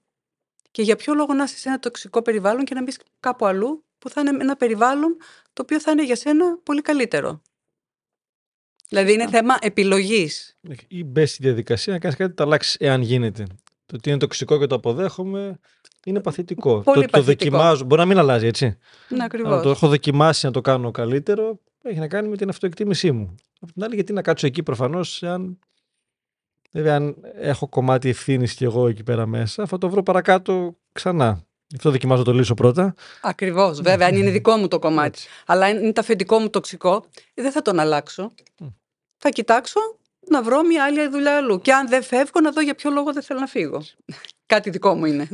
[0.70, 3.84] και για ποιο λόγο να είσαι σε ένα τοξικό περιβάλλον και να μπεις κάπου αλλού
[3.98, 5.16] που θα είναι ένα περιβάλλον
[5.52, 7.42] το οποίο θα είναι για σένα πολύ καλύτερο.
[8.88, 10.58] Δηλαδή είναι θέμα επιλογής.
[10.88, 13.46] Ή μπες στη διαδικασία να κάνεις κάτι, το αλλάξεις εάν γίνεται.
[13.86, 15.58] Το ότι είναι τοξικό και το αποδέχομαι
[16.04, 16.80] είναι παθητικό.
[16.80, 17.84] Πολύ το, το δοκιμάζω.
[17.84, 18.78] Μπορεί να μην αλλάζει, έτσι.
[19.08, 19.62] Ναι, ακριβώς.
[19.62, 21.58] το έχω δοκιμάσει να το κάνω καλύτερο.
[21.82, 23.34] Έχει να κάνει με την αυτοεκτίμησή μου.
[23.60, 25.58] Απ' την άλλη, γιατί να κάτσω εκεί προφανώς, αν.
[26.72, 31.44] Βέβαια, αν έχω κομμάτι ευθύνης κι εγώ εκεί πέρα μέσα, θα το βρω παρακάτω ξανά.
[31.74, 32.94] Αυτό δοκιμάζω το λύσω πρώτα.
[33.22, 33.80] Ακριβώς.
[33.80, 35.18] Βέβαια, αν είναι δικό μου το κομμάτι.
[35.46, 38.32] Αλλά αν είναι το αφεντικό μου τοξικό, δεν θα τον αλλάξω.
[39.16, 39.80] Θα κοιτάξω
[40.28, 41.60] να βρω μια άλλη δουλειά αλλού.
[41.60, 43.82] Και αν δεν φεύγω, να δω για ποιο λόγο δεν θέλω να φύγω.
[44.46, 45.28] Κάτι δικό μου είναι.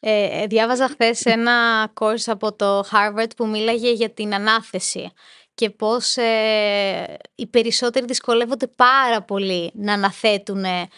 [0.00, 5.12] Ε, ε, διάβαζα χθες ένα course από το Harvard που μίλαγε για την ανάθεση
[5.54, 10.88] και πώς ε, οι περισσότεροι δυσκολεύονται πάρα πολύ να αναθέτουν ε,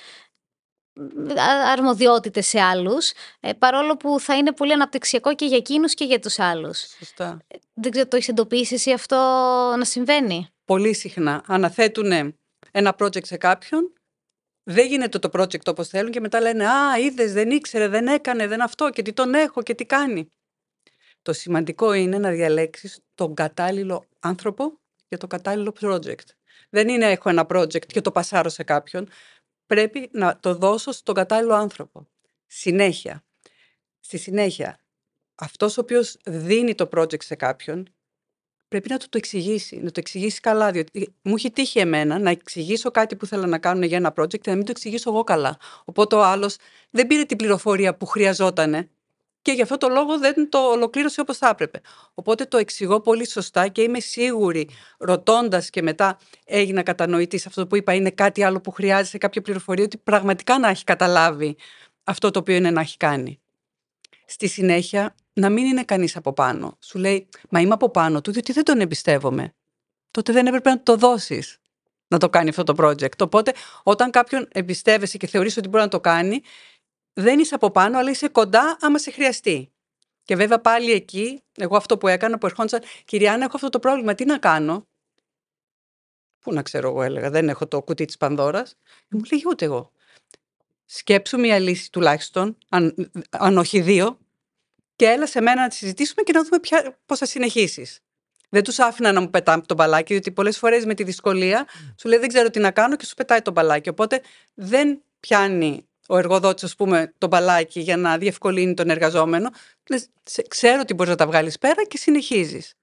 [1.73, 6.21] αρμοδιότητες σε άλλους, ε, παρόλο που θα είναι πολύ αναπτυξιακό και για εκείνους και για
[6.21, 6.79] τους άλλους.
[6.99, 7.39] Σωστά.
[7.75, 9.17] Δεν ξέρω, το έχεις εντοπίσει εσύ αυτό
[9.79, 11.43] να συμβαίνει; Πολύ συχνά.
[11.47, 12.37] Αναθέτουν
[12.71, 13.93] ένα project σε κάποιον
[14.71, 18.47] δεν γίνεται το project όπως θέλουν και μετά λένε «Α, είδες, δεν ήξερε, δεν έκανε,
[18.47, 20.29] δεν αυτό και τι τον έχω και τι κάνει».
[21.23, 26.27] Το σημαντικό είναι να διαλέξεις τον κατάλληλο άνθρωπο για το κατάλληλο project.
[26.71, 29.09] Δεν είναι έχω ένα project και το πασάρω σε κάποιον.
[29.67, 32.09] Πρέπει να το δώσω στον κατάλληλο άνθρωπο.
[32.47, 33.25] Συνέχεια.
[34.01, 34.81] Στη συνέχεια,
[35.35, 37.89] αυτός ο οποίος δίνει το project σε κάποιον
[38.69, 40.71] πρέπει να του το εξηγήσει, να το εξηγήσει καλά.
[40.71, 44.41] Διότι μου έχει τύχει εμένα να εξηγήσω κάτι που θέλω να κάνουν για ένα project
[44.41, 45.57] και να μην το εξηγήσω εγώ καλά.
[45.85, 46.57] Οπότε ο άλλος
[46.91, 48.89] δεν πήρε την πληροφορία που χρειαζόταν
[49.43, 51.81] και γι' αυτό το λόγο δεν το ολοκλήρωσε όπως θα έπρεπε.
[52.15, 57.67] Οπότε το εξηγώ πολύ σωστά και είμαι σίγουρη, ρωτώντας και μετά έγινα κατανοητής σε αυτό
[57.67, 61.57] που είπα, είναι κάτι άλλο που χρειάζεται κάποια πληροφορία, ότι πραγματικά να έχει καταλάβει
[62.05, 63.41] αυτό το οποίο είναι να έχει κάνει.
[64.25, 66.77] Στη συνέχεια, να μην είναι κανείς από πάνω.
[66.81, 69.55] Σου λέει, Μα είμαι από πάνω του, διότι δεν τον εμπιστεύομαι.
[70.11, 71.59] Τότε δεν έπρεπε να το δώσεις
[72.09, 73.21] να το κάνει αυτό το project.
[73.21, 76.41] Οπότε, όταν κάποιον εμπιστεύεσαι και θεωρείς ότι μπορεί να το κάνει,
[77.13, 79.73] δεν είσαι από πάνω, αλλά είσαι κοντά άμα σε χρειαστεί.
[80.23, 84.15] Και βέβαια πάλι εκεί, εγώ αυτό που έκανα, που ερχόντουσαν, Κυρία έχω αυτό το πρόβλημα,
[84.15, 84.87] τι να κάνω;
[86.41, 88.75] Πού να ξέρω, εγώ έλεγα, δεν έχω το κουτί της Πανδώρας.
[89.09, 89.93] Μου λέει ούτε εγώ.
[90.85, 94.19] Σκέψου μια λύση τουλάχιστον, αν, αν όχι δύο,
[94.99, 96.59] και έλα σε μένα να τη συζητήσουμε και να δούμε
[97.07, 97.99] πώς θα συνεχίσεις.
[98.49, 101.67] Δεν τους άφηνα να μου πετάνε το μπαλάκι, διότι πολλές φορές με τη δυσκολία
[101.99, 103.89] σου λέει δεν ξέρω τι να κάνω και σου πετάει το μπαλάκι.
[103.89, 104.21] Οπότε
[104.55, 109.51] δεν πιάνει ο εργοδότης, ας πούμε, το μπαλάκι για να διευκολύνει τον εργαζόμενο.
[109.91, 110.09] Λες,
[110.49, 112.75] ξέρω ότι μπορείς να τα βγάλεις πέρα και συνεχίζεις.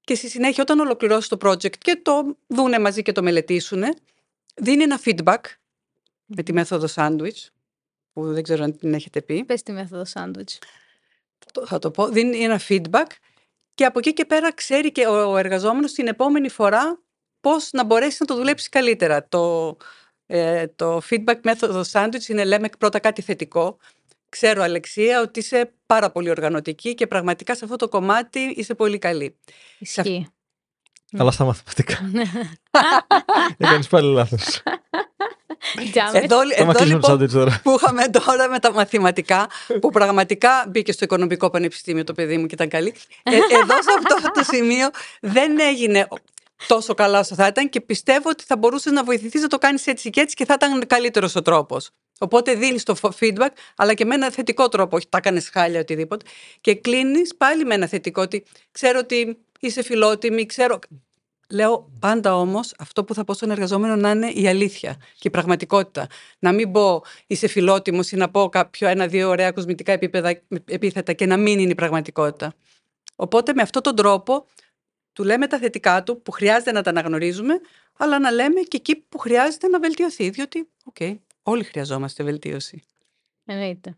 [0.00, 3.82] Και στη συνέχεια, όταν ολοκληρώσεις το project και το δούνε μαζί και το μελετήσουν,
[4.54, 5.40] δίνει ένα feedback
[6.24, 7.48] με τη μέθοδο sandwich,
[8.12, 9.44] που δεν ξέρω αν την έχετε πει.
[9.44, 10.58] Πες τη μέθοδο σάντουιτς.
[11.52, 13.06] Το- θα το πω, δίνει ένα feedback
[13.74, 17.02] και από εκεί και πέρα ξέρει και ο εργαζόμενος την επόμενη φορά
[17.40, 19.28] πώς να μπορέσει να το δουλέψει καλύτερα.
[19.28, 19.76] Το,
[20.26, 23.76] ε, το feedback μέθοδος sandwich είναι λέμε πρώτα κάτι θετικό.
[24.28, 28.98] Ξέρω Αλεξία ότι είσαι πάρα πολύ οργανωτική και πραγματικά σε αυτό το κομμάτι είσαι πολύ
[28.98, 29.36] καλή.
[29.78, 30.26] Ισχύει.
[31.18, 31.98] Αλλά στα μαθηματικά.
[33.58, 34.62] Έκανες πάλι λάθος.
[35.90, 36.18] Τζάμε.
[36.18, 37.60] Εδώ, Θα εδώ μαθήσουμε το λοιπόν σάντουιτ τώρα.
[37.62, 39.46] που είχαμε τώρα με τα μαθηματικά,
[39.80, 42.94] που πραγματικά μπήκε στο οικονομικό πανεπιστήμιο το παιδί μου και ήταν καλή.
[43.22, 44.88] Ε, εδώ σε αυτό το σημείο
[45.20, 46.08] δεν έγινε
[46.66, 49.86] τόσο καλά όσο θα ήταν και πιστεύω ότι θα μπορούσε να βοηθηθείς να το κάνεις
[49.86, 51.90] έτσι και έτσι και θα ήταν καλύτερος ο τρόπος.
[52.18, 54.96] Οπότε δίνεις το φο- feedback, αλλά και με ένα θετικό τρόπο.
[54.96, 56.24] Όχι, τα έκανες χάλια οτιδήποτε.
[56.60, 60.78] Και κλείνεις πάλι με ένα θετικό ότι ξέρω ότι είσαι φιλότιμη, ξέρω.
[61.50, 65.30] Λέω πάντα όμως αυτό που θα πω στον εργαζόμενο να είναι η αλήθεια και η
[65.30, 66.06] πραγματικότητα.
[66.38, 71.26] Να μην πω είσαι φιλότιμος ή να πω κάποιο ένα-δύο ωραία κοσμητικά επίπεδα, επίθετα και
[71.26, 72.54] να μην είναι η πραγματικότητα.
[73.16, 74.46] Οπότε με αυτόν τον τρόπο
[75.12, 77.60] του λέμε τα θετικά του που χρειάζεται να τα αναγνωρίζουμε,
[77.98, 80.30] αλλά να λέμε και εκεί που χρειάζεται να βελτιωθεί.
[80.30, 80.96] Διότι, οκ,
[81.42, 82.82] όλοι χρειαζόμαστε βελτίωση.
[83.44, 83.96] Εννοείται.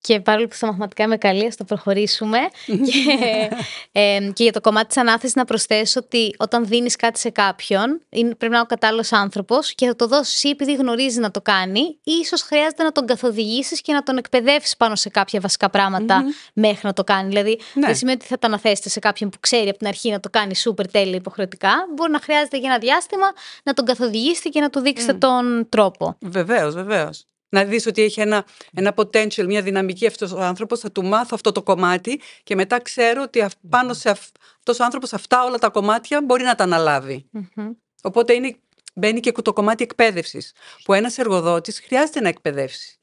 [0.00, 2.38] Και παρόλο που στα μαθηματικά είμαι καλή, ας το προχωρήσουμε.
[2.86, 3.50] και,
[3.92, 8.00] ε, και για το κομμάτι της ανάθεσης να προσθέσω ότι όταν δίνεις κάτι σε κάποιον,
[8.08, 11.30] είναι, πρέπει να είναι ο κατάλληλος άνθρωπος και θα το δώσεις ή επειδή γνωρίζεις να
[11.30, 15.40] το κάνει, ή ίσως χρειάζεται να τον καθοδηγήσεις και να τον εκπαιδεύσεις πάνω σε κάποια
[15.40, 17.28] βασικά πράγματα μέχρι να το κάνει.
[17.28, 17.86] Δηλαδή, Ναι.
[17.86, 20.30] δεν σημαίνει ότι θα το αναθέσετε σε κάποιον που ξέρει από την αρχή να το
[20.30, 21.72] κάνει super τέλεια υποχρεωτικά.
[21.96, 23.32] Μπορεί να χρειάζεται για ένα διάστημα
[23.62, 26.16] να τον καθοδηγήσετε και να του δείξετε τον τρόπο.
[26.20, 27.24] Βεβαίως, βεβαίως.
[27.52, 31.30] Να δεις ότι έχει ένα, ένα potential, μια δυναμική αυτός ο άνθρωπος, θα του μάθω
[31.32, 35.44] αυτό το κομμάτι και μετά ξέρω ότι αυ- πάνω σε αυ- αυτός ο άνθρωπος αυτά
[35.44, 37.26] όλα τα κομμάτια μπορεί να τα αναλάβει.
[37.30, 37.70] Μμμ.
[38.02, 38.56] Οπότε είναι,
[38.94, 40.52] μπαίνει και το κομμάτι εκπαίδευσης,
[40.84, 42.98] που ένας εργοδότης χρειάζεται να εκπαιδεύσει.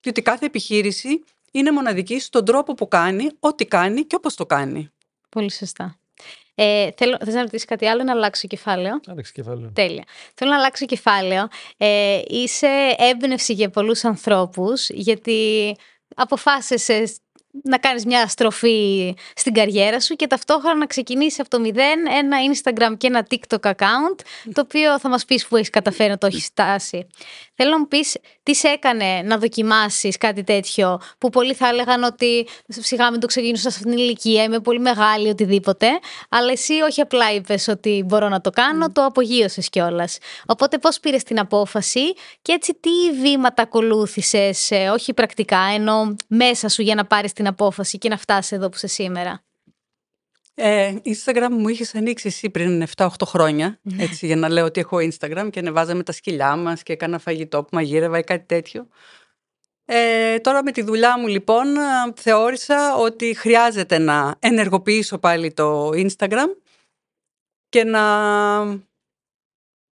[0.00, 4.90] Διότι κάθε επιχείρηση είναι μοναδική στον τρόπο που κάνει, ό,τι κάνει και όπως το κάνει.
[5.28, 5.98] Πολύ σωστά.
[6.58, 9.70] Ε, θέλω, θες να ρωτήσεις κάτι άλλο ή να αλλάξω κεφάλαιο; Άλεξε κεφάλαιο.
[9.74, 10.04] Τέλεια.
[10.34, 11.48] Θέλω να αλλάξω κεφάλαιο.
[11.76, 15.74] Ε, είσαι έμπνευση για πολλούς ανθρώπους γιατί
[16.16, 17.18] αποφάσισες
[17.62, 22.36] να κάνεις μια στροφή στην καριέρα σου και ταυτόχρονα να ξεκινήσεις από το μηδέν ένα
[22.52, 24.20] Instagram και ένα TikTok account
[24.52, 27.06] το οποίο θα μας πεις που έχεις καταφέρει να το έχεις στάσει.
[27.54, 32.02] Θέλω να μου πεις τι σε έκανε να δοκιμάσεις κάτι τέτοιο που πολλοί θα έλεγαν
[32.02, 35.86] ότι σιγά μην το ξεκινήσω σε αυτήν την ηλικία, είμαι πολύ μεγάλη, οτιδήποτε.
[36.28, 40.18] Αλλά εσύ όχι απλά είπες ότι μπορώ να το κάνω, το απογείωσες κιόλας.
[40.46, 46.68] Οπότε πώς πήρες την απόφαση και έτσι τι βήματα ακολούθησες, ε, όχι πρακτικά, ενώ μέσα
[46.68, 49.44] σου για να πάρεις την απόφαση και να φτάσεις εδώ που είσαι σήμερα;
[50.54, 54.96] Ε, Instagram μου είχες ανοίξει εσύ πριν 7-8 χρόνια, έτσι, για να λέω ότι έχω
[54.96, 58.88] Instagram και ανεβάζαμε τα σκυλιά μας και έκανα φαγητό που μαγείρευα ή κάτι τέτοιο.
[59.88, 65.88] Ε, τώρα με τη δουλειά μου λοιπόν α, θεώρησα ότι χρειάζεται να ενεργοποιήσω πάλι το
[65.88, 66.48] Instagram
[67.68, 68.64] και να,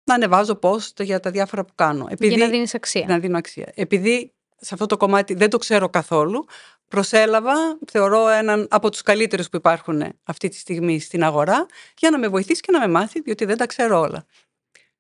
[0.04, 2.08] να ανεβάζω post για τα διάφορα που κάνω.
[2.20, 3.06] Για να δίνεις αξία.
[3.08, 3.72] να δίνω αξία.
[3.76, 6.46] Επειδή σε αυτό το κομμάτι δεν το ξέρω καθόλου,
[6.88, 11.66] προσέλαβα, θεωρώ έναν από τους καλύτερους που υπάρχουν αυτή τη στιγμή στην αγορά,
[11.98, 14.26] για να με βοηθήσει και να με μάθει, διότι δεν τα ξέρω όλα.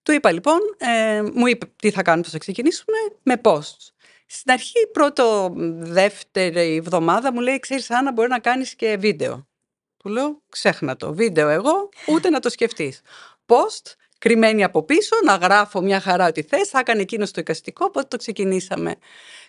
[0.04, 3.92] Του είπα λοιπόν, ε, μου είπε τι θα κάνουμε, πώς θα ξεκινήσουμε, με posts.
[4.26, 9.48] Στην αρχή, πρώτο, δεύτερη εβδομάδα μου λέει, ξέρεις Άννα, μπορεί να κάνεις και βίντεο.
[9.98, 13.02] Του λέω, ξέχνα το, βίντεο εγώ, ούτε να το σκεφτείς.
[13.46, 17.86] Post, κρυμμένη από πίσω, να γράφω μια χαρά ότι θες, θα έκανε εκείνος το εικαστικό,
[17.86, 18.96] οπότε το ξεκινήσαμε.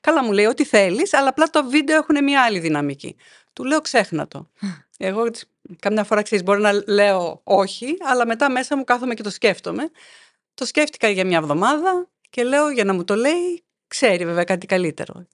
[0.01, 3.17] Καλά μου λέει, ό,τι θέλεις, αλλά απλά το βίντεο έχουν μια άλλη δυναμική.
[3.53, 4.51] Του λέω, ξέχνα το.
[4.99, 5.31] Εγώ
[5.79, 9.91] καμιά φορά ξέρεις, μπορεί να λέω όχι, αλλά μετά μέσα μου κάθομαι και το σκέφτομαι.
[10.55, 14.67] Το σκέφτηκα για μια εβδομάδα και λέω για να μου το λέει, ξέρει βέβαια κάτι
[14.67, 15.27] καλύτερο.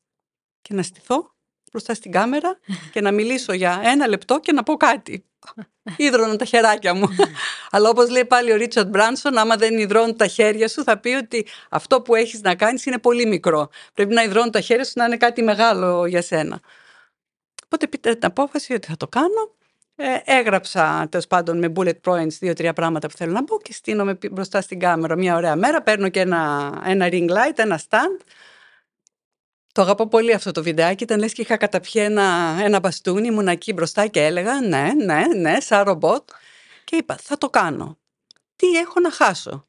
[0.62, 1.35] Και να στηθώ
[1.72, 2.59] μπροστά στην κάμερα
[2.92, 5.25] και να μιλήσω για ένα λεπτό και να πω κάτι.
[5.96, 7.09] Ίδρωναν τα χεράκια μου.
[7.70, 11.09] Αλλά όπως λέει πάλι ο Ρίτσαρντ Μπράνσον, άμα δεν υδρώνουν τα χέρια σου, θα πει
[11.09, 13.68] ότι αυτό που έχεις να κάνεις είναι πολύ μικρό.
[13.94, 16.61] Πρέπει να υδρώνουν τα χέρια σου να είναι κάτι μεγάλο για σένα.
[17.64, 19.55] Οπότε πήρα την απόφαση ότι θα το κάνω.
[19.99, 24.14] Ε, έγραψα τέλος πάντων με bullet points δύο-τρία πράγματα που θέλω να πω και στήνομαι
[24.14, 25.83] πι- μπροστά στην κάμερα μια ωραία μέρα.
[25.83, 28.20] Παίρνω και ένα, ένα ring light, ένα stand.
[29.76, 31.02] Το αγαπώ πολύ αυτό το βιντεάκι.
[31.02, 35.24] Ήταν λες και είχα καταπιεί ένα, ένα μπαστούνι, ήμουν εκεί μπροστά και έλεγα ναι, ναι,
[35.34, 36.28] ναι, σαν ρομπότ.
[36.84, 37.98] Και είπα, θα το κάνω.
[38.56, 39.68] Τι έχω να χάσω;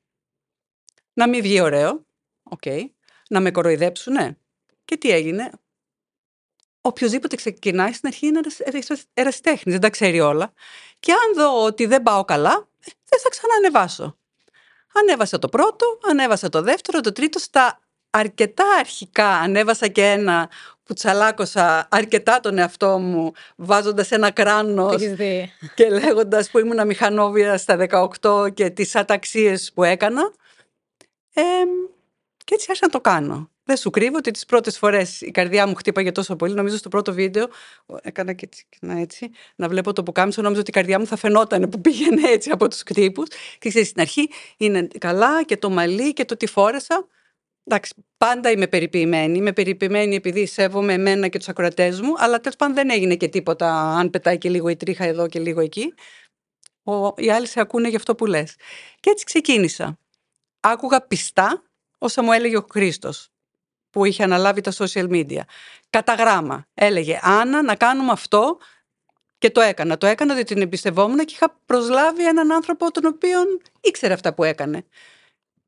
[1.14, 2.06] Να μην βγει ωραίο,
[2.44, 2.64] οκ.
[3.30, 4.38] Να με κοροϊδέψουνε.
[4.86, 5.52] Και τι έγινε;
[6.82, 8.40] Οποιοςδήποτε ξεκινάει στην αρχή είναι
[9.14, 10.54] ερασιτέχνης, δεν τα ξέρει όλα.
[11.00, 14.18] Και αν δω ότι δεν πάω καλά, ε, δεν θα ξαναανεβάσω.
[14.94, 17.40] Ανέβασα το πρώτο, ανέβασα το δεύτερο, το τρίτο.
[17.40, 17.82] Στα
[18.18, 20.50] αρκετά αρχικά ανέβασα και ένα
[20.84, 25.52] που τσαλάκωσα αρκετά τον εαυτό μου βάζοντας ένα κράνος Έχεις δει.
[25.76, 27.78] και λέγοντας που ήμουν μηχανόβια στα
[28.22, 30.32] 18 και τις αταξίες που έκανα.
[31.34, 31.42] Ε,
[32.44, 33.50] και έτσι άρχισα να το κάνω.
[33.64, 36.54] Δεν σου κρύβω ότι τις πρώτες φορές η καρδιά μου χτύπαγε τόσο πολύ.
[36.54, 37.48] Νομίζω στο πρώτο βίντεο
[38.02, 40.42] έκανα και έτσι, και να έτσι να βλέπω το πουκάμισο.
[40.42, 43.28] Νόμιζα ότι η καρδιά μου θα φαινόταν που πήγαινε έτσι από τους κτύπους.
[43.60, 47.08] Και ξέρεις, στην αρχή είναι καλά και το μαλλί και το τι φόρεσα.
[47.70, 49.38] Εντάξει, πάντα είμαι περιποιημένη.
[49.38, 53.28] Είμαι περιποιημένη επειδή σέβομαι εμένα και τους ακροατές μου, αλλά τέλος πάντων δεν έγινε και
[53.28, 55.94] τίποτα αν πετάει και λίγο η τρίχα εδώ και λίγο εκεί.
[56.84, 58.56] Ο, οι άλλοι σε ακούνε για αυτό που λες.
[59.00, 60.00] Και έτσι ξεκίνησα.
[60.60, 61.64] Άκουγα πιστά
[61.98, 63.30] όσα μου έλεγε ο Χρήστος,
[63.90, 65.42] που είχε αναλάβει τα social media.
[65.90, 66.68] Κατά γράμμα.
[66.74, 68.58] Έλεγε Άννα, να κάνουμε αυτό.
[69.38, 69.98] Και το έκανα.
[69.98, 73.40] Το έκανα διότι την εμπιστευόμουν και είχα προσλάβει έναν άνθρωπο τον οποίο
[73.82, 74.86] ήξερε αυτά που έκανε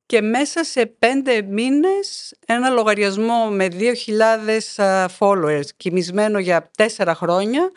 [0.10, 7.72] και μέσα σε πέντε μήνες ένα λογαριασμό με 2.000 followers κοιμισμένο για τέσσερα χρόνια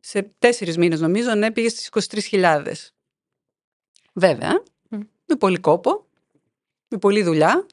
[0.00, 1.90] σε τέσσερις μήνες νομίζω ναι πήγε στις
[2.30, 2.72] 23.000
[4.12, 4.62] βέβαια
[5.24, 6.06] με πολύ κόπο
[6.88, 7.66] με πολλή δουλειά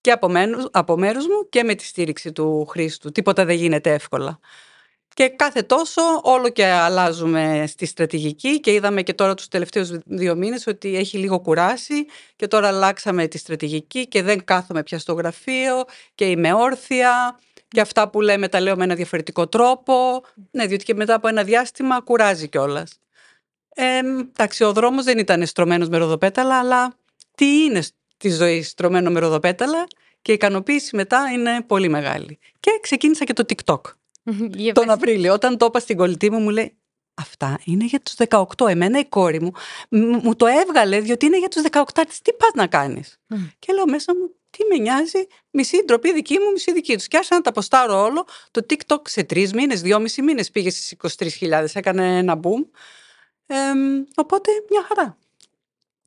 [0.00, 3.12] και από, μένους, από μέρους μου και με τη στήριξη του Χρήστου.
[3.12, 4.38] Τίποτα δεν γίνεται εύκολα
[5.14, 10.34] και κάθε τόσο όλο και αλλάζουμε στη στρατηγική και είδαμε και τώρα τους τελευταίους δύο
[10.34, 15.12] μήνες ότι έχει λίγο κουράσει και τώρα αλλάξαμε τη στρατηγική και δεν κάθομαι πια στο
[15.12, 20.22] γραφείο και είμαι όρθια και αυτά που λέμε τα λέω με ένα διαφορετικό τρόπο.
[20.50, 22.98] Ναι, διότι και μετά από ένα διάστημα κουράζει κιόλας.
[23.74, 26.94] Ε, εντάξει, ο δρόμος δεν ήταν στρωμένος με ροδοπέταλα, αλλά
[27.34, 29.86] τι είναι στη ζωή στρωμένο με ροδοπέταλα
[30.22, 32.38] και η ικανοποίηση μετά είναι πολύ μεγάλη.
[32.60, 33.80] Και ξεκίνησα και το TikTok
[34.72, 35.32] τον Απρίλιο.
[35.32, 36.78] Όταν το είπα στην κολλητή μου, μου λέει
[37.16, 38.44] Αυτά είναι για τους 18.
[38.68, 39.52] Εμένα η κόρη μου
[40.22, 41.82] μου το έβγαλε διότι είναι για τους 18.
[42.22, 43.18] Τι πας να κάνεις;
[43.58, 47.08] Και λέω μέσα μου, τι με νοιάζει, μισή ντροπή δική μου, μισή δική τους.
[47.08, 48.26] Και άρχισα να τα αποστάρω όλο.
[48.50, 50.96] Το TikTok σε τρεις μήνες, δυόμισι μήνες πήγε στις
[51.40, 51.66] 23.000.
[51.72, 52.66] Έκανε ένα boom.
[53.46, 53.56] Ε,
[54.14, 55.18] οπότε μια χαρά.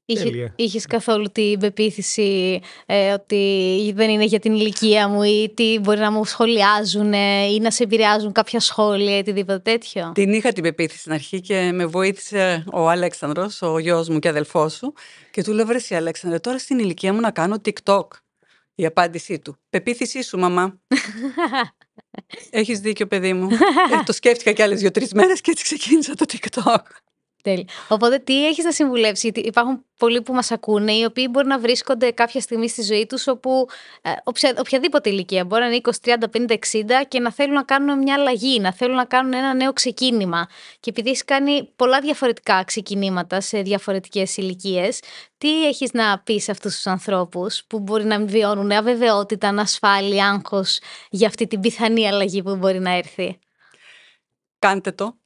[0.10, 5.80] Είχε, είχες καθόλου την πεποίθηση ε, ότι δεν είναι για την ηλικία μου ή τι
[5.80, 10.54] μπορεί να μου σχολιάζουν ή να σε επηρεάζουν κάποια σχόλια ή οτιδήποτε τέτοιο; Την είχα
[10.54, 14.93] την πεποίθηση στην αρχή και με βοήθησε ο Αλέξανδρος, ο γιος μου και αδελφός σου
[15.32, 18.08] και του λέω βρεσί Αλέξανδρε τώρα στην ηλικία μου να κάνω TikTok.
[18.76, 19.58] Η απάντησή του.
[19.70, 20.80] Πεποίθησή σου μαμά.
[22.50, 23.50] Έχεις δίκιο παιδί μου.
[23.91, 26.82] ε, το σκέφτηκα κι άλλες δύο-τρεις μέρες και έτσι ξεκίνησα το TikTok.
[27.48, 27.68] Τέλει.
[27.88, 31.60] Οπότε, τι έχεις να συμβουλεύσεις, γιατί υπάρχουν πολλοί που μας ακούνε, οι οποίοι μπορεί να
[31.60, 33.68] βρίσκονται κάποια στιγμή στη ζωή τους, όπου
[34.02, 36.58] ε, οποια, οποιαδήποτε ηλικία, μπορεί να είναι 20, 30, 50, 60,
[37.08, 40.48] και να θέλουν να κάνουν μια αλλαγή, να θέλουν να κάνουν ένα νέο ξεκίνημα.
[40.80, 45.00] Και επειδή έχεις κάνει πολλά διαφορετικά ξεκινήματα σε διαφορετικές ηλικίες,
[45.38, 50.80] τι έχεις να πεις σε αυτούς τους ανθρώπους που μπορεί να βιώνουν αβεβαιότητα, ανασφάλεια, άγχος
[51.10, 53.40] για αυτή την πιθανή αλλαγή που μπορεί να έρθει;
[54.60, 55.18] Κάντε το.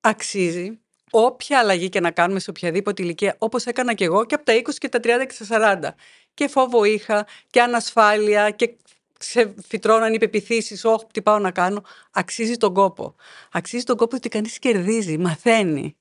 [0.00, 0.78] Αξίζει
[1.10, 4.52] όποια αλλαγή και να κάνουμε σε οποιαδήποτε ηλικία, όπως έκανα και εγώ και από τα
[4.54, 5.94] 20 και τα 30 και τα 40.
[6.34, 8.76] Και φόβο είχα και ανασφάλεια και
[9.18, 11.82] σε φυτρώναν οι πεπιθήσεις, όχι τι πάω να κάνω.
[12.10, 13.14] Αξίζει τον κόπο.
[13.52, 15.96] Αξίζει τον κόπο ότι κανείς κερδίζει, μαθαίνει.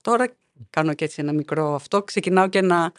[0.00, 0.36] Τώρα
[0.70, 2.02] κάνω και έτσι ένα μικρό αυτό.
[2.02, 2.92] Ξεκινάω και ένα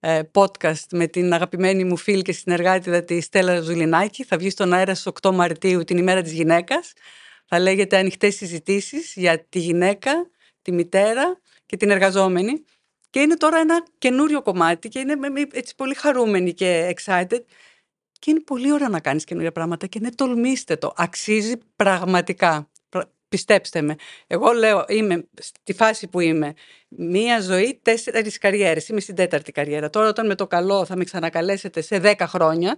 [0.00, 4.24] ε, podcast με την αγαπημένη μου φίλη και συνεργάτη τη Στέλλα Ζουλινάκη.
[4.24, 6.92] Θα βγει στον αέρα στις 8 Μαρτίου την ημέρα της γυναίκας.
[7.46, 10.30] Θα λέγεται ανοιχτές συζητήσεις για τη γυναίκα
[10.62, 12.64] τη μητέρα και την εργαζόμενη.
[13.10, 15.16] Και είναι τώρα ένα καινούριο κομμάτι και είναι
[15.52, 17.40] έτσι πολύ χαρούμενη και excited.
[18.18, 20.92] Και είναι πολύ ωραία να κάνεις καινούρια πράγματα και ναι, τολμήστε το.
[20.96, 22.70] Αξίζει πραγματικά.
[23.28, 23.94] Πιστέψτε με.
[24.26, 26.54] Εγώ λέω, είμαι στη φάση που είμαι.
[26.88, 28.88] Μία ζωή, τέσσερις καριέρες.
[28.88, 29.90] Είμαι στην τέταρτη καριέρα.
[29.90, 32.76] Τώρα, όταν με το καλό θα με ξανακαλέσετε σε δέκα χρόνια,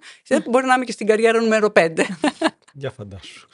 [0.50, 2.06] μπορεί να είμαι και στην καριέρα νούμερο πέντε.
[2.72, 3.48] Για φαντάσου.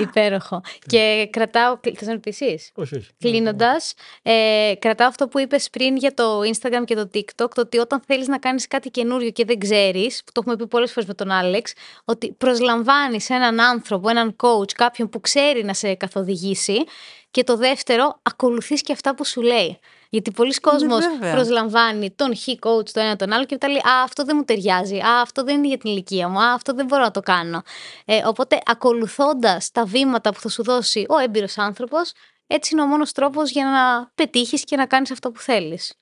[0.00, 0.60] Υπέροχο.
[0.86, 1.78] και κρατάω.
[1.96, 2.34] Θες να πει
[2.74, 3.08] Όχι, όχι.
[3.18, 7.78] Κλείνοντας, ε, κρατάω αυτό που είπες πριν για το Instagram και το TikTok, το ότι
[7.78, 11.08] όταν θέλεις να κάνεις κάτι καινούριο και δεν ξέρεις, που το έχουμε πει πολλές φορές
[11.08, 11.72] με τον Άλεξ,
[12.04, 16.84] ότι προσλαμβάνεις έναν άνθρωπο, έναν coach, κάποιον που ξέρει να σε καθοδηγήσει.
[17.30, 19.78] Και το δεύτερο, ακολουθείς και αυτά που σου λέει.
[20.12, 20.88] Γιατί πολλοί κόσμοι
[21.20, 24.36] Ναι, προσλαμβάνει τον χ coach, τον ένα τον άλλο και μετά λέει Α, αυτό δεν
[24.36, 24.98] μου ταιριάζει.
[24.98, 26.40] Α, αυτό δεν είναι για την ηλικία μου.
[26.40, 27.62] Α, αυτό δεν μπορώ να το κάνω.
[28.04, 32.12] Ε, οπότε, ακολουθώντας τα βήματα που θα σου δώσει ο έμπειρος άνθρωπος,
[32.46, 35.94] έτσι είναι ο μόνος τρόπος για να πετύχεις και να κάνεις αυτό που θέλεις.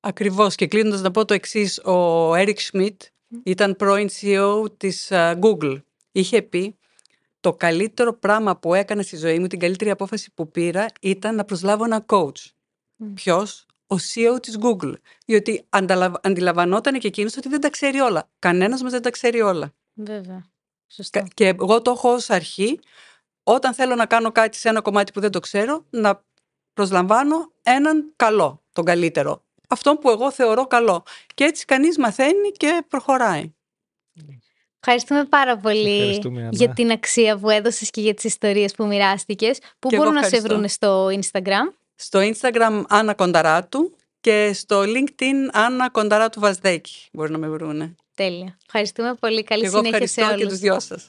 [0.00, 0.54] Ακριβώς.
[0.54, 1.78] Και κλείνοντας, να πω το εξής.
[1.78, 2.96] Ο Eric Schmidt
[3.44, 5.82] ήταν πρώην CEO της Google.
[6.12, 6.78] Είχε πει
[7.40, 11.44] το καλύτερο πράγμα που έκανα στη ζωή μου, την καλύτερη απόφαση που πήρα ήταν να
[11.44, 12.52] προσλάβω ένα coach.
[13.02, 13.06] Mm.
[13.14, 14.92] Ποιος, ο CEO της Google.
[15.26, 18.28] Διότι ανταλα- αντιλαμβανόταν και εκείνος ότι δεν τα ξέρει όλα.
[18.38, 19.72] Κανένας μας δεν τα ξέρει όλα.
[19.94, 20.44] Βέβαια.
[20.88, 21.18] Σωστό.
[21.20, 22.80] Κα- Και εγώ το έχω ως αρχή,
[23.42, 26.24] όταν θέλω να κάνω κάτι σε ένα κομμάτι που δεν το ξέρω, να
[26.72, 29.42] προσλαμβάνω έναν καλό, τον καλύτερο.
[29.68, 31.02] Αυτό που εγώ θεωρώ καλό.
[31.34, 33.52] Και έτσι κανείς μαθαίνει και προχωράει.
[34.86, 36.50] Ευχαριστούμε πάρα πολύ Ευχαριστούμε, Άννα.
[36.52, 39.58] για την αξία που έδωσες και για τις ιστορίες που μοιράστηκες.
[39.78, 40.54] Πού Και εγώ μπορούν να σε ευχαριστώ.
[40.56, 41.72] βρουν στο Instagram.
[41.94, 47.94] Στο Instagram Άννα Κονταράτου και στο LinkedIn Άννα Κονταράτου Βασδέκη μπορεί να με βρούνε.
[48.14, 48.58] Τέλεια.
[48.66, 49.42] Ευχαριστούμε πολύ.
[49.42, 50.48] Καλή Και εγώ συνέχεια σε ευχαριστώ και όλους.
[50.52, 51.06] τους δυο σας.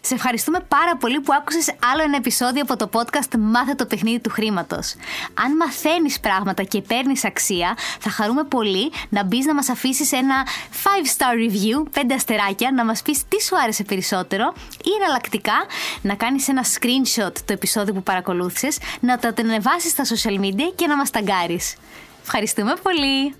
[0.00, 4.20] Σε ευχαριστούμε πάρα πολύ που άκουσες άλλο ένα επεισόδιο από το podcast Μάθε το παιχνίδι
[4.20, 4.94] του χρήματος.
[5.34, 10.46] Αν μαθαίνεις πράγματα και παίρνεις αξία, θα χαρούμε πολύ να μπεις να μας αφήσεις ένα
[10.72, 14.52] 5-star review, 5 αστεράκια, να μας πεις τι σου άρεσε περισσότερο
[14.84, 15.64] ή εναλλακτικά
[16.02, 20.86] να κάνεις ένα screenshot το επεισόδιο που παρακολούθησες, να το ανεβάσεις στα social media και
[20.86, 21.76] να μας ταγκάρεις.
[22.22, 23.34] Ευχαριστούμε πολύ!